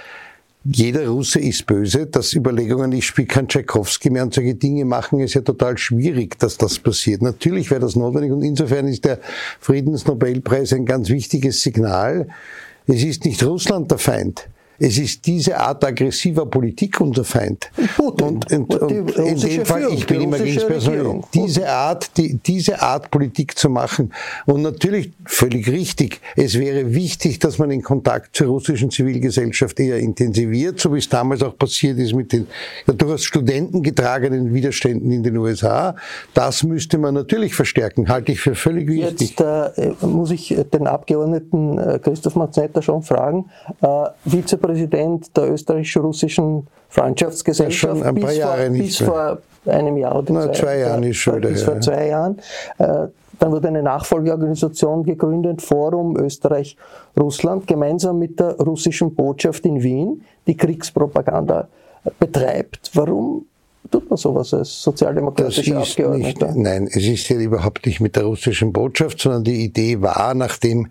jeder 0.65 1.07
Russe 1.09 1.41
ist 1.41 1.67
böse, 1.67 2.07
dass 2.07 2.33
Überlegungen, 2.33 2.91
ich 2.93 3.05
spiele 3.05 3.29
kein 3.29 3.47
Tchaikovsky 3.47 4.09
mehr 4.09 4.23
und 4.23 4.33
solche 4.33 4.55
Dinge 4.55 4.87
machen, 4.87 5.21
ist 5.21 5.35
ja 5.35 5.43
total 5.43 5.77
schwierig, 5.77 6.39
dass 6.39 6.57
das 6.57 6.79
passiert. 6.79 7.21
Natürlich 7.21 7.71
wäre 7.71 7.81
das 7.81 7.97
notwendig 7.97 8.33
und 8.33 8.43
insofern 8.43 8.89
ist 8.89 9.05
der 9.05 9.19
Friedensnobelpreis 9.61 10.73
ein 10.73 10.87
ganz 10.87 11.11
wichtiges 11.11 11.63
Signal. 11.63 12.29
Es 12.87 13.05
ist 13.05 13.27
nicht 13.27 13.43
Russland 13.45 13.91
der 13.91 13.99
Feind. 13.99 14.49
Es 14.79 14.99
ist 14.99 15.27
diese 15.27 15.59
Art 15.59 15.85
aggressiver 15.85 16.47
Politik 16.47 17.01
unser 17.01 17.25
Feind. 17.25 17.71
Putin. 17.97 18.27
Und, 18.27 18.53
und, 18.53 18.75
und 18.75 18.91
in 18.91 19.39
dem 19.39 19.65
Fall, 19.65 19.89
ich 19.93 20.07
bin 20.07 20.21
immer 20.23 20.39
ganz 20.39 20.65
persönlich, 20.65 21.25
diese 21.33 21.69
Art, 21.69 22.17
die, 22.17 22.35
diese 22.35 22.81
Art 22.83 23.11
Politik 23.11 23.57
zu 23.57 23.69
machen. 23.69 24.13
Und 24.47 24.63
natürlich 24.63 25.13
völlig 25.25 25.69
richtig. 25.69 26.21
Es 26.37 26.59
wäre 26.59 26.95
wichtig, 26.95 27.39
dass 27.39 27.59
man 27.59 27.71
den 27.71 27.83
Kontakt 27.83 28.35
zur 28.37 28.49
russischen 28.49 28.91
Zivilgesellschaft 28.91 29.79
eher 29.79 29.99
intensiviert, 29.99 30.81
so 30.81 30.93
wie 30.93 30.99
es 30.99 31.09
damals 31.09 31.43
auch 31.43 31.57
passiert 31.57 31.99
ist 31.99 32.15
mit 32.15 32.33
den 32.33 32.47
ja, 32.87 32.95
durchaus 32.95 33.25
studentengetragenen 33.25 34.53
Widerständen 34.53 35.11
in 35.11 35.23
den 35.23 35.37
USA. 35.37 35.95
Das 36.35 36.63
müsste 36.63 36.99
man 36.99 37.15
natürlich 37.15 37.55
verstärken, 37.55 38.09
halte 38.09 38.33
ich 38.33 38.41
für 38.41 38.55
völlig 38.55 38.89
wichtig. 38.89 39.37
Jetzt 39.39 39.41
äh, 39.41 39.93
muss 40.07 40.31
ich 40.31 40.57
den 40.73 40.87
Abgeordneten 40.87 41.79
äh, 41.79 41.99
Christoph 42.03 42.37
Maznetter 42.37 42.83
schon 42.83 43.03
fragen, 43.03 43.51
äh, 43.83 44.07
Vizepräsident 44.65 45.37
der 45.37 45.53
österreichisch-russischen 45.53 46.67
Freundschaftsgesellschaft 46.89 48.03
ja, 48.03 48.13
bis, 48.13 48.39
vor, 48.39 48.57
bis 48.71 48.99
vor, 48.99 49.39
einem 49.67 49.97
Jahr 49.97 50.19
oder 50.19 50.33
Na, 50.33 50.53
zwei, 50.53 50.79
Jahren 50.79 51.03
ist 51.03 51.17
schon 51.17 51.41
bis 51.41 51.63
vor 51.63 51.81
zwei 51.81 52.09
Jahren. 52.09 52.39
Äh, 52.79 53.09
dann 53.41 53.51
wurde 53.51 53.69
eine 53.69 53.83
Nachfolgeorganisation 53.83 55.03
gegründet, 55.03 55.61
Forum 55.61 56.17
Österreich-Russland, 56.17 57.67
gemeinsam 57.67 58.19
mit 58.19 58.39
der 58.39 58.57
russischen 58.59 59.15
Botschaft 59.15 59.67
in 59.67 59.83
Wien, 59.83 60.23
die 60.47 60.57
Kriegspropaganda 60.57 61.67
betreibt. 62.21 62.91
Warum 62.95 63.47
tut 63.91 64.09
man 64.09 64.17
sowas 64.17 64.55
als 64.55 64.83
sozialdemokratischer 64.83 65.79
Abgeordneter? 65.79 66.53
Nicht, 66.53 66.59
nein, 66.59 66.87
es 66.87 67.05
ist 67.05 67.29
ja 67.29 67.37
überhaupt 67.37 67.87
nicht 67.87 68.01
mit 68.01 68.15
der 68.15 68.25
russischen 68.25 68.73
Botschaft, 68.73 69.21
sondern 69.21 69.43
die 69.43 69.65
Idee 69.65 70.01
war, 70.01 70.35
nachdem 70.35 70.89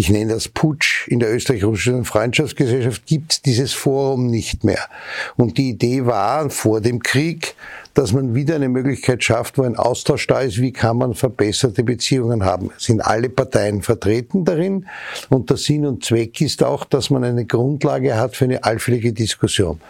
ich 0.00 0.08
nenne 0.08 0.32
das 0.32 0.48
Putsch 0.48 1.06
in 1.08 1.20
der 1.20 1.30
österreich-russischen 1.30 2.06
Freundschaftsgesellschaft, 2.06 3.04
gibt 3.04 3.44
dieses 3.44 3.74
Forum 3.74 4.28
nicht 4.28 4.64
mehr. 4.64 4.88
Und 5.36 5.58
die 5.58 5.68
Idee 5.68 6.06
war 6.06 6.48
vor 6.48 6.80
dem 6.80 7.02
Krieg, 7.02 7.54
dass 7.92 8.14
man 8.14 8.34
wieder 8.34 8.54
eine 8.54 8.70
Möglichkeit 8.70 9.22
schafft, 9.22 9.58
wo 9.58 9.62
ein 9.62 9.76
Austausch 9.76 10.26
da 10.26 10.40
ist, 10.40 10.58
wie 10.58 10.72
kann 10.72 10.96
man 10.96 11.12
verbesserte 11.12 11.84
Beziehungen 11.84 12.46
haben. 12.46 12.70
Sind 12.78 13.02
alle 13.02 13.28
Parteien 13.28 13.82
vertreten 13.82 14.46
darin 14.46 14.86
und 15.28 15.50
der 15.50 15.58
Sinn 15.58 15.84
und 15.84 16.02
Zweck 16.02 16.40
ist 16.40 16.62
auch, 16.62 16.86
dass 16.86 17.10
man 17.10 17.22
eine 17.22 17.44
Grundlage 17.44 18.16
hat 18.16 18.36
für 18.36 18.46
eine 18.46 18.64
allfällige 18.64 19.12
Diskussion. 19.12 19.82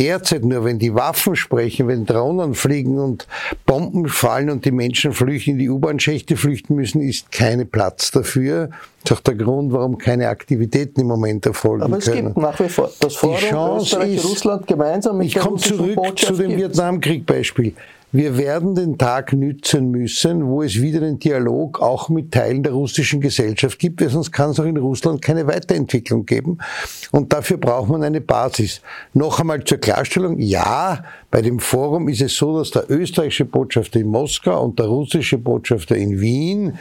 Derzeit 0.00 0.44
nur, 0.44 0.64
wenn 0.64 0.78
die 0.78 0.94
Waffen 0.94 1.36
sprechen, 1.36 1.86
wenn 1.86 2.06
Drohnen 2.06 2.54
fliegen 2.54 2.98
und 2.98 3.26
Bomben 3.66 4.08
fallen 4.08 4.50
und 4.50 4.64
die 4.64 4.70
Menschen 4.70 5.12
flüchten, 5.12 5.52
in 5.52 5.58
die 5.58 5.68
U-Bahn-Schächte 5.68 6.36
flüchten 6.36 6.74
müssen, 6.74 7.02
ist 7.02 7.30
kein 7.30 7.68
Platz 7.68 8.10
dafür. 8.10 8.70
Das 9.02 9.12
ist 9.12 9.18
auch 9.18 9.20
der 9.20 9.34
Grund, 9.34 9.72
warum 9.72 9.98
keine 9.98 10.28
Aktivitäten 10.28 11.00
im 11.02 11.06
Moment 11.06 11.46
erfolgen 11.46 11.82
Aber 11.82 11.98
es 11.98 12.06
können. 12.06 12.28
gibt 12.28 12.38
nach 12.38 12.58
wie 12.58 12.68
vor 12.68 12.90
das 13.00 13.14
Forum 13.16 13.36
die 13.38 13.46
Chance 13.46 13.84
Österreich, 13.84 14.16
ist, 14.16 14.24
Russland 14.24 14.66
gemeinsam 14.66 15.18
mit 15.18 15.26
ich 15.26 15.34
der 15.34 15.42
komme 15.42 15.58
zurück 15.58 15.94
Botschaft 15.94 16.34
zu 16.34 16.42
dem. 16.42 16.56
Vietnamkrieg-Beispiel. 16.56 17.74
Wir 18.12 18.36
werden 18.36 18.74
den 18.74 18.98
Tag 18.98 19.32
nützen 19.32 19.92
müssen, 19.92 20.44
wo 20.48 20.62
es 20.62 20.82
wieder 20.82 20.98
den 20.98 21.20
Dialog 21.20 21.80
auch 21.80 22.08
mit 22.08 22.32
Teilen 22.32 22.64
der 22.64 22.72
russischen 22.72 23.20
Gesellschaft 23.20 23.78
gibt, 23.78 24.00
weil 24.00 24.08
sonst 24.08 24.32
kann 24.32 24.50
es 24.50 24.58
auch 24.58 24.64
in 24.64 24.76
Russland 24.76 25.22
keine 25.22 25.46
Weiterentwicklung 25.46 26.26
geben. 26.26 26.58
Und 27.12 27.32
dafür 27.32 27.58
braucht 27.58 27.88
man 27.88 28.02
eine 28.02 28.20
Basis. 28.20 28.80
Noch 29.14 29.38
einmal 29.38 29.62
zur 29.62 29.78
Klarstellung, 29.78 30.40
ja, 30.40 31.04
bei 31.30 31.40
dem 31.40 31.60
Forum 31.60 32.08
ist 32.08 32.20
es 32.20 32.36
so, 32.36 32.58
dass 32.58 32.72
der 32.72 32.90
österreichische 32.90 33.44
Botschafter 33.44 34.00
in 34.00 34.08
Moskau 34.08 34.60
und 34.60 34.80
der 34.80 34.86
russische 34.86 35.38
Botschafter 35.38 35.96
in 35.96 36.20
Wien 36.20 36.78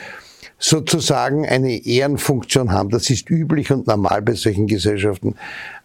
sozusagen 0.59 1.47
eine 1.47 1.85
Ehrenfunktion 1.85 2.71
haben. 2.71 2.89
Das 2.89 3.09
ist 3.09 3.29
üblich 3.29 3.71
und 3.71 3.87
normal 3.87 4.21
bei 4.21 4.33
solchen 4.33 4.67
Gesellschaften. 4.67 5.35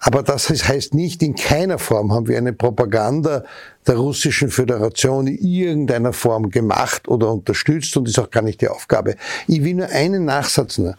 Aber 0.00 0.22
das 0.24 0.50
heißt 0.50 0.94
nicht, 0.94 1.22
in 1.22 1.36
keiner 1.36 1.78
Form 1.78 2.12
haben 2.12 2.26
wir 2.26 2.36
eine 2.36 2.52
Propaganda 2.52 3.44
der 3.86 3.96
Russischen 3.96 4.50
Föderation 4.50 5.28
in 5.28 5.38
irgendeiner 5.38 6.12
Form 6.12 6.50
gemacht 6.50 7.06
oder 7.06 7.32
unterstützt 7.32 7.96
und 7.96 8.08
ist 8.08 8.18
auch 8.18 8.30
gar 8.30 8.42
nicht 8.42 8.60
die 8.60 8.68
Aufgabe. 8.68 9.14
Ich 9.46 9.62
will 9.62 9.74
nur 9.74 9.88
einen 9.88 10.24
Nachsatz 10.24 10.78
nur. 10.78 10.96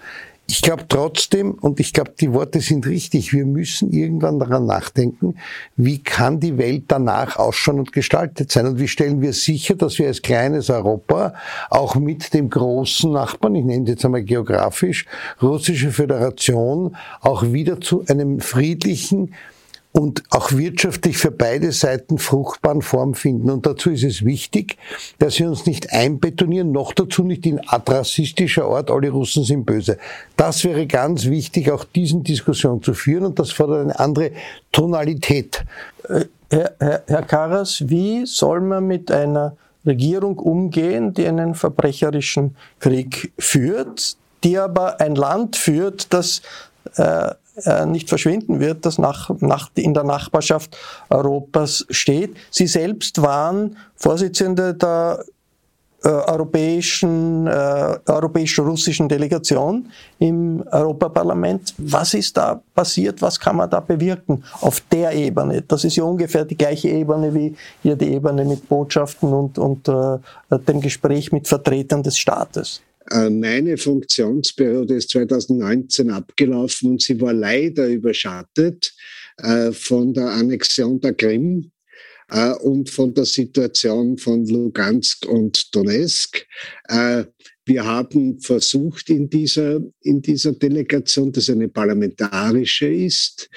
Ich 0.47 0.61
glaube 0.61 0.85
trotzdem, 0.87 1.53
und 1.53 1.79
ich 1.79 1.91
glaube, 1.91 2.13
die 2.19 2.31
Worte 2.31 2.61
sind 2.61 2.85
richtig, 2.85 3.33
wir 3.33 3.47
müssen 3.47 3.91
irgendwann 3.91 4.37
daran 4.37 4.67
nachdenken, 4.67 5.37
wie 5.75 6.03
kann 6.03 6.39
die 6.39 6.59
Welt 6.59 6.83
danach 6.87 7.37
ausschauen 7.37 7.79
und 7.79 7.93
gestaltet 7.93 8.51
sein? 8.51 8.67
Und 8.67 8.79
wie 8.79 8.87
stellen 8.87 9.21
wir 9.21 9.33
sicher, 9.33 9.73
dass 9.73 9.97
wir 9.97 10.05
als 10.05 10.21
kleines 10.21 10.69
Europa 10.69 11.33
auch 11.71 11.95
mit 11.95 12.35
dem 12.35 12.51
großen 12.51 13.11
Nachbarn, 13.11 13.55
ich 13.55 13.65
nenne 13.65 13.83
es 13.85 13.89
jetzt 13.89 14.05
einmal 14.05 14.23
geografisch, 14.23 15.05
Russische 15.41 15.91
Föderation, 15.91 16.95
auch 17.21 17.41
wieder 17.51 17.81
zu 17.81 18.05
einem 18.07 18.39
friedlichen, 18.39 19.33
und 19.95 20.23
auch 20.29 20.51
wirtschaftlich 20.51 21.17
für 21.17 21.31
beide 21.31 21.71
Seiten 21.71 22.17
fruchtbaren 22.17 22.81
Form 22.81 23.13
finden. 23.13 23.49
Und 23.49 23.65
dazu 23.65 23.91
ist 23.91 24.03
es 24.03 24.25
wichtig, 24.25 24.77
dass 25.19 25.39
wir 25.39 25.47
uns 25.47 25.65
nicht 25.65 25.93
einbetonieren, 25.93 26.73
noch 26.73 26.91
dazu 26.91 27.23
nicht 27.23 27.45
in 27.45 27.61
rassistischer 27.69 28.65
Art, 28.65 28.91
alle 28.91 29.09
Russen 29.09 29.45
sind 29.45 29.65
böse. 29.65 29.97
Das 30.35 30.65
wäre 30.65 30.85
ganz 30.85 31.27
wichtig, 31.27 31.71
auch 31.71 31.85
diesen 31.85 32.23
Diskussion 32.23 32.83
zu 32.83 32.93
führen 32.93 33.23
und 33.23 33.39
das 33.39 33.53
fordert 33.53 33.83
eine 33.83 33.97
andere 33.97 34.31
Tonalität. 34.73 35.63
Äh, 36.09 36.25
Herr, 36.49 36.73
Herr, 36.77 37.03
Herr 37.07 37.23
Karas, 37.23 37.85
wie 37.87 38.25
soll 38.25 38.59
man 38.59 38.85
mit 38.85 39.09
einer 39.11 39.55
Regierung 39.85 40.39
umgehen, 40.39 41.13
die 41.13 41.25
einen 41.25 41.55
verbrecherischen 41.55 42.57
Krieg 42.81 43.31
führt, 43.39 44.17
die 44.43 44.57
aber 44.57 44.99
ein 44.99 45.15
Land 45.15 45.55
führt, 45.55 46.13
das 46.13 46.41
äh, 46.97 47.29
nicht 47.85 48.09
verschwinden 48.09 48.59
wird, 48.59 48.85
das 48.85 48.97
nach, 48.97 49.29
nach, 49.39 49.69
in 49.75 49.93
der 49.93 50.03
Nachbarschaft 50.03 50.77
Europas 51.09 51.85
steht. 51.89 52.35
Sie 52.51 52.67
selbst 52.67 53.21
waren 53.21 53.77
Vorsitzende 53.95 54.73
der 54.73 55.23
äh, 56.05 56.09
europäischen, 56.09 57.47
äh, 57.47 57.97
europäisch-russischen 58.05 59.09
Delegation 59.09 59.87
im 60.19 60.63
Europaparlament. 60.71 61.73
Was 61.79 62.13
ist 62.13 62.37
da 62.37 62.61
passiert? 62.75 63.23
Was 63.23 63.39
kann 63.39 63.55
man 63.55 63.67
da 63.67 63.79
bewirken 63.79 64.43
auf 64.61 64.81
der 64.91 65.13
Ebene? 65.13 65.63
Das 65.63 65.83
ist 65.83 65.95
ja 65.95 66.03
ungefähr 66.03 66.45
die 66.45 66.57
gleiche 66.57 66.89
Ebene 66.89 67.33
wie 67.33 67.55
hier 67.81 67.95
die 67.95 68.13
Ebene 68.13 68.45
mit 68.45 68.69
Botschaften 68.69 69.33
und, 69.33 69.57
und 69.57 69.87
äh, 69.87 70.19
dem 70.67 70.79
Gespräch 70.79 71.31
mit 71.31 71.47
Vertretern 71.47 72.03
des 72.03 72.19
Staates. 72.19 72.81
Äh, 73.11 73.29
meine 73.29 73.77
Funktionsperiode 73.77 74.95
ist 74.95 75.11
2019 75.11 76.09
abgelaufen 76.09 76.91
und 76.91 77.01
sie 77.01 77.19
war 77.21 77.33
leider 77.33 77.87
überschattet 77.87 78.93
äh, 79.37 79.71
von 79.71 80.13
der 80.13 80.29
Annexion 80.29 80.99
der 80.99 81.13
Krim 81.13 81.71
äh, 82.29 82.51
und 82.51 82.89
von 82.89 83.13
der 83.13 83.25
Situation 83.25 84.17
von 84.17 84.45
Lugansk 84.45 85.25
und 85.27 85.73
Donetsk. 85.75 86.45
Wir 87.67 87.83
haben 87.83 88.39
versucht 88.41 89.09
in 89.09 89.27
dieser, 89.27 89.79
in 90.01 90.21
dieser 90.21 90.51
Delegation, 90.51 91.31
das 91.31 91.49
eine 91.49 91.67
parlamentarische 91.67 92.87
ist, 92.87 93.49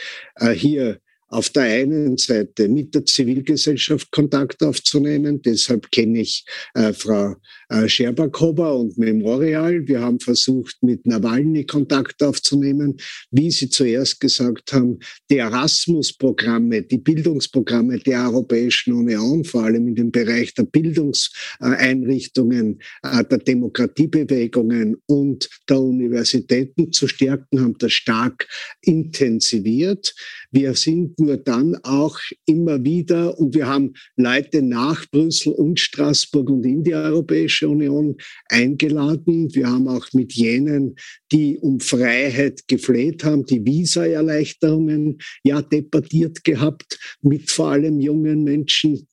hier 0.55 0.99
auf 1.29 1.51
der 1.51 1.65
einen 1.65 2.17
Seite 2.17 2.69
mit 2.69 2.95
der 2.95 3.05
Zivilgesellschaft 3.05 4.11
Kontakt 4.11 4.63
aufzunehmen. 4.63 5.43
Deshalb 5.43 5.91
kenne 5.91 6.21
ich 6.21 6.47
äh, 6.75 6.93
Frau 6.93 7.35
äh, 7.69 7.89
Scherbakova 7.89 8.71
und 8.71 8.97
Memorial. 8.97 9.87
Wir 9.87 10.01
haben 10.01 10.21
versucht, 10.21 10.77
mit 10.83 11.07
Nawalny 11.07 11.67
Kontakt 11.67 12.23
aufzunehmen. 12.23 12.97
Wie 13.31 13.51
Sie 13.51 13.69
zuerst 13.69 14.21
gesagt 14.21 14.73
haben, 14.73 15.01
die 15.31 15.37
Erasmus-Programme, 15.37 16.83
die 16.83 16.99
Bildungsprogramme 16.99 17.99
der 17.99 18.25
Europäischen 18.25 18.95
Union, 18.95 19.45
vor 19.45 19.65
allem 19.65 19.89
in 19.89 19.97
dem 19.97 20.11
Bereich 20.11 20.55
der 20.55 20.63
Bildungseinrichtungen, 20.63 22.81
äh, 23.03 23.23
der 23.25 23.39
Demokratiebewegungen 23.39 24.97
und 25.07 25.51
der 25.69 25.81
Universitäten 25.81 26.91
zu 26.93 27.07
stärken, 27.07 27.61
haben 27.61 27.77
das 27.79 27.93
stark 27.93 28.49
intensiviert. 28.81 30.15
Wir 30.51 30.73
sind 30.73 31.18
nur 31.19 31.37
dann 31.37 31.77
auch 31.83 32.19
immer 32.47 32.85
wieder, 32.85 33.39
und 33.39 33.55
wir 33.55 33.67
haben 33.67 33.95
Leute 34.17 34.63
nach 34.63 35.05
Brüssel 35.11 35.53
und 35.53 35.81
Straßburg 35.81 36.51
und 36.51 36.65
in 36.65 36.83
die 36.85 36.95
Europäische 36.95 37.69
Union 37.69 38.17
eingeladen. 38.49 39.55
Wir 39.55 39.69
haben 39.69 39.89
auch 39.89 40.07
mit 40.13 40.33
jenen, 40.33 40.97
die 41.33 41.59
um 41.59 41.81
Freiheit 41.81 42.67
gefleht 42.69 43.25
haben, 43.25 43.45
die 43.45 43.65
Visa-Erleichterungen 43.65 45.19
ja 45.45 45.63
debattiert 45.63 46.45
gehabt, 46.45 46.99
mit 47.23 47.51
vor 47.51 47.69
allem 47.73 48.01
jungen 48.01 48.45
Menschen, 48.45 49.07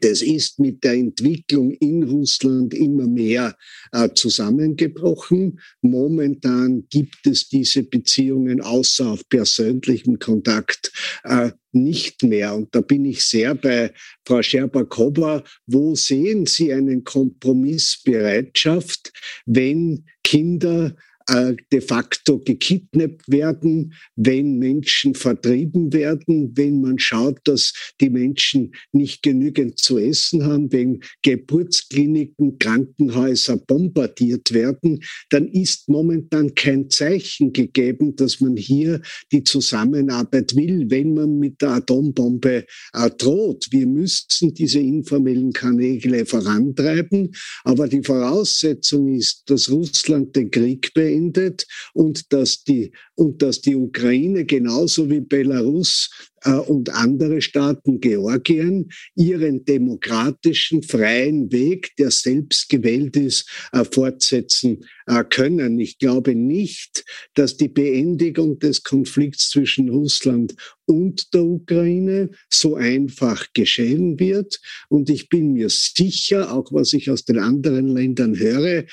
das 0.00 0.22
ist 0.22 0.58
mit 0.58 0.84
der 0.84 0.94
Entwicklung 0.94 1.72
in 1.72 2.02
Russland 2.02 2.74
immer 2.74 3.06
mehr 3.06 3.56
äh, 3.92 4.08
zusammengebrochen. 4.14 5.60
Momentan 5.82 6.84
gibt 6.90 7.26
es 7.26 7.48
diese 7.48 7.82
Beziehungen 7.82 8.60
außer 8.60 9.08
auf 9.08 9.28
persönlichem 9.28 10.18
Kontakt 10.18 10.92
äh, 11.24 11.50
nicht 11.72 12.22
mehr. 12.22 12.54
Und 12.54 12.74
da 12.74 12.80
bin 12.80 13.04
ich 13.04 13.24
sehr 13.24 13.54
bei 13.54 13.92
Frau 14.24 14.42
Scherbakova. 14.42 15.44
Wo 15.66 15.94
sehen 15.94 16.46
Sie 16.46 16.72
einen 16.72 17.04
Kompromissbereitschaft, 17.04 19.12
wenn 19.46 20.04
Kinder 20.22 20.94
äh, 21.28 21.54
de 21.72 21.80
facto 21.80 22.38
gekidnappt 22.38 23.28
werden, 23.28 23.92
wenn 24.16 24.58
Menschen 24.58 25.14
vertrieben 25.14 25.92
werden, 25.92 26.52
wenn 26.56 26.80
man 26.80 26.98
schaut, 26.98 27.38
dass 27.44 27.72
die 28.00 28.08
Menschen 28.08 28.72
nicht 28.92 29.22
genügend 29.22 29.78
zu 29.78 29.98
essen 29.98 30.44
haben, 30.44 30.72
wenn 30.72 31.00
Geburtskliniken, 31.22 32.58
Krankenhäuser 32.58 33.58
bombardiert 33.58 34.52
werden, 34.54 35.02
dann 35.30 35.48
ist 35.48 35.88
momentan 35.88 36.54
kein 36.54 36.88
Zeichen 36.88 37.52
gegeben, 37.52 38.16
dass 38.16 38.40
man 38.40 38.56
hier 38.56 39.02
die 39.30 39.44
Zusammenarbeit 39.44 40.56
will, 40.56 40.86
wenn 40.88 41.14
man 41.14 41.38
mit 41.38 41.60
der 41.60 41.72
Atombombe 41.72 42.64
äh, 42.94 43.10
droht. 43.18 43.66
Wir 43.70 43.86
müssen 43.86 44.54
diese 44.54 44.80
informellen 44.80 45.52
Kanäle 45.52 46.24
vorantreiben, 46.24 47.32
aber 47.64 47.86
die 47.86 48.02
Voraussetzung 48.02 49.14
ist, 49.14 49.42
dass 49.50 49.70
Russland 49.70 50.34
den 50.34 50.50
Krieg 50.50 50.94
beendet 50.94 51.17
beendet 51.18 51.66
und 51.94 52.32
dass 52.32 52.64
die, 52.64 52.92
und 53.14 53.42
dass 53.42 53.60
die 53.60 53.76
Ukraine 53.76 54.44
genauso 54.44 55.10
wie 55.10 55.20
Belarus 55.20 56.10
äh, 56.42 56.52
und 56.52 56.90
andere 56.90 57.40
Staaten, 57.40 58.00
Georgien, 58.00 58.90
ihren 59.14 59.64
demokratischen, 59.64 60.82
freien 60.82 61.50
Weg, 61.50 61.94
der 61.96 62.10
selbst 62.10 62.68
gewählt 62.68 63.16
ist, 63.16 63.48
äh, 63.72 63.84
fortsetzen 63.84 64.84
äh, 65.06 65.24
können. 65.24 65.80
Ich 65.80 65.98
glaube 65.98 66.34
nicht, 66.34 67.04
dass 67.34 67.56
die 67.56 67.68
Beendigung 67.68 68.58
des 68.58 68.82
Konflikts 68.82 69.50
zwischen 69.50 69.88
Russland 69.88 70.54
und 70.86 71.34
der 71.34 71.44
Ukraine 71.44 72.30
so 72.48 72.76
einfach 72.76 73.46
geschehen 73.52 74.18
wird. 74.18 74.60
Und 74.88 75.10
ich 75.10 75.28
bin 75.28 75.52
mir 75.52 75.68
sicher, 75.68 76.52
auch 76.52 76.72
was 76.72 76.92
ich 76.92 77.10
aus 77.10 77.24
den 77.24 77.38
anderen 77.38 77.88
Ländern 77.88 78.38
höre, 78.38 78.84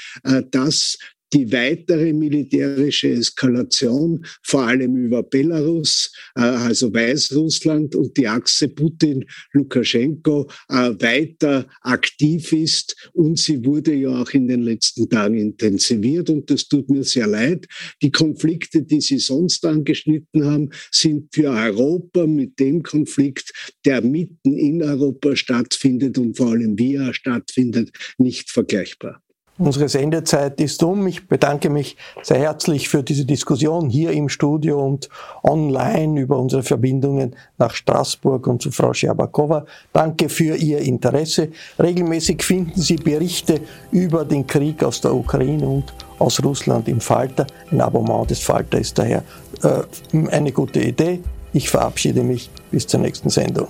dass 0.51 0.97
die 1.35 1.51
weitere 1.51 2.13
militärische 2.13 3.09
Eskalation, 3.09 4.25
vor 4.41 4.61
allem 4.61 4.95
über 4.95 5.21
Belarus, 5.21 6.11
äh, 6.35 6.41
also 6.41 6.93
Weißrussland 6.93 7.93
und 7.93 8.15
die 8.15 8.27
Achse 8.27 8.69
Putin-Lukaschenko 8.69 10.49
äh, 10.69 10.75
weiter 11.01 11.67
aktiv 11.81 12.53
ist. 12.53 13.09
Und 13.13 13.37
sie 13.37 13.65
wurde 13.65 13.93
ja 13.93 14.21
auch 14.21 14.29
in 14.31 14.47
den 14.47 14.61
letzten 14.61 15.09
Tagen 15.09 15.37
intensiviert. 15.37 16.29
Und 16.29 16.49
das 16.49 16.69
tut 16.69 16.89
mir 16.89 17.03
sehr 17.03 17.27
leid. 17.27 17.67
Die 18.01 18.11
Konflikte, 18.11 18.83
die 18.83 19.01
Sie 19.01 19.19
sonst 19.19 19.65
angeschnitten 19.65 20.45
haben, 20.45 20.69
sind 20.89 21.35
für 21.35 21.49
Europa 21.49 22.25
mit 22.25 22.59
dem 22.59 22.81
Konflikt, 22.81 23.51
der 23.85 24.01
mitten 24.01 24.53
in 24.53 24.81
Europa 24.81 25.35
stattfindet 25.35 26.17
und 26.17 26.37
vor 26.37 26.51
allem 26.51 26.77
er 26.77 27.13
stattfindet, 27.13 27.91
nicht 28.17 28.49
vergleichbar. 28.49 29.24
Unsere 29.57 29.87
Sendezeit 29.87 30.59
ist 30.59 30.83
um. 30.83 31.07
Ich 31.07 31.29
bedanke 31.29 31.69
mich 31.69 31.95
sehr 32.21 32.39
herzlich 32.39 32.89
für 32.89 33.03
diese 33.03 33.23
Diskussion 33.23 33.89
hier 33.89 34.11
im 34.11 34.27
Studio 34.27 34.85
und 34.85 35.07
online 35.43 36.19
über 36.19 36.37
unsere 36.37 36.61
Verbindungen 36.61 37.37
nach 37.57 37.73
Straßburg 37.73 38.47
und 38.47 38.61
zu 38.61 38.71
Frau 38.71 38.93
Scherbakowa. 38.93 39.65
Danke 39.93 40.27
für 40.27 40.57
Ihr 40.57 40.79
Interesse. 40.79 41.49
Regelmäßig 41.79 42.43
finden 42.43 42.81
Sie 42.81 42.97
Berichte 42.97 43.61
über 43.91 44.25
den 44.25 44.45
Krieg 44.45 44.83
aus 44.83 44.99
der 44.99 45.15
Ukraine 45.15 45.65
und 45.65 45.93
aus 46.19 46.43
Russland 46.43 46.89
im 46.89 46.99
Falter. 46.99 47.47
Ein 47.71 47.79
Abonnement 47.79 48.29
des 48.29 48.41
Falter 48.41 48.77
ist 48.77 48.97
daher 48.97 49.23
äh, 49.63 50.27
eine 50.31 50.51
gute 50.51 50.81
Idee. 50.81 51.21
Ich 51.53 51.69
verabschiede 51.69 52.23
mich 52.23 52.49
bis 52.71 52.87
zur 52.87 52.99
nächsten 52.99 53.29
Sendung. 53.29 53.69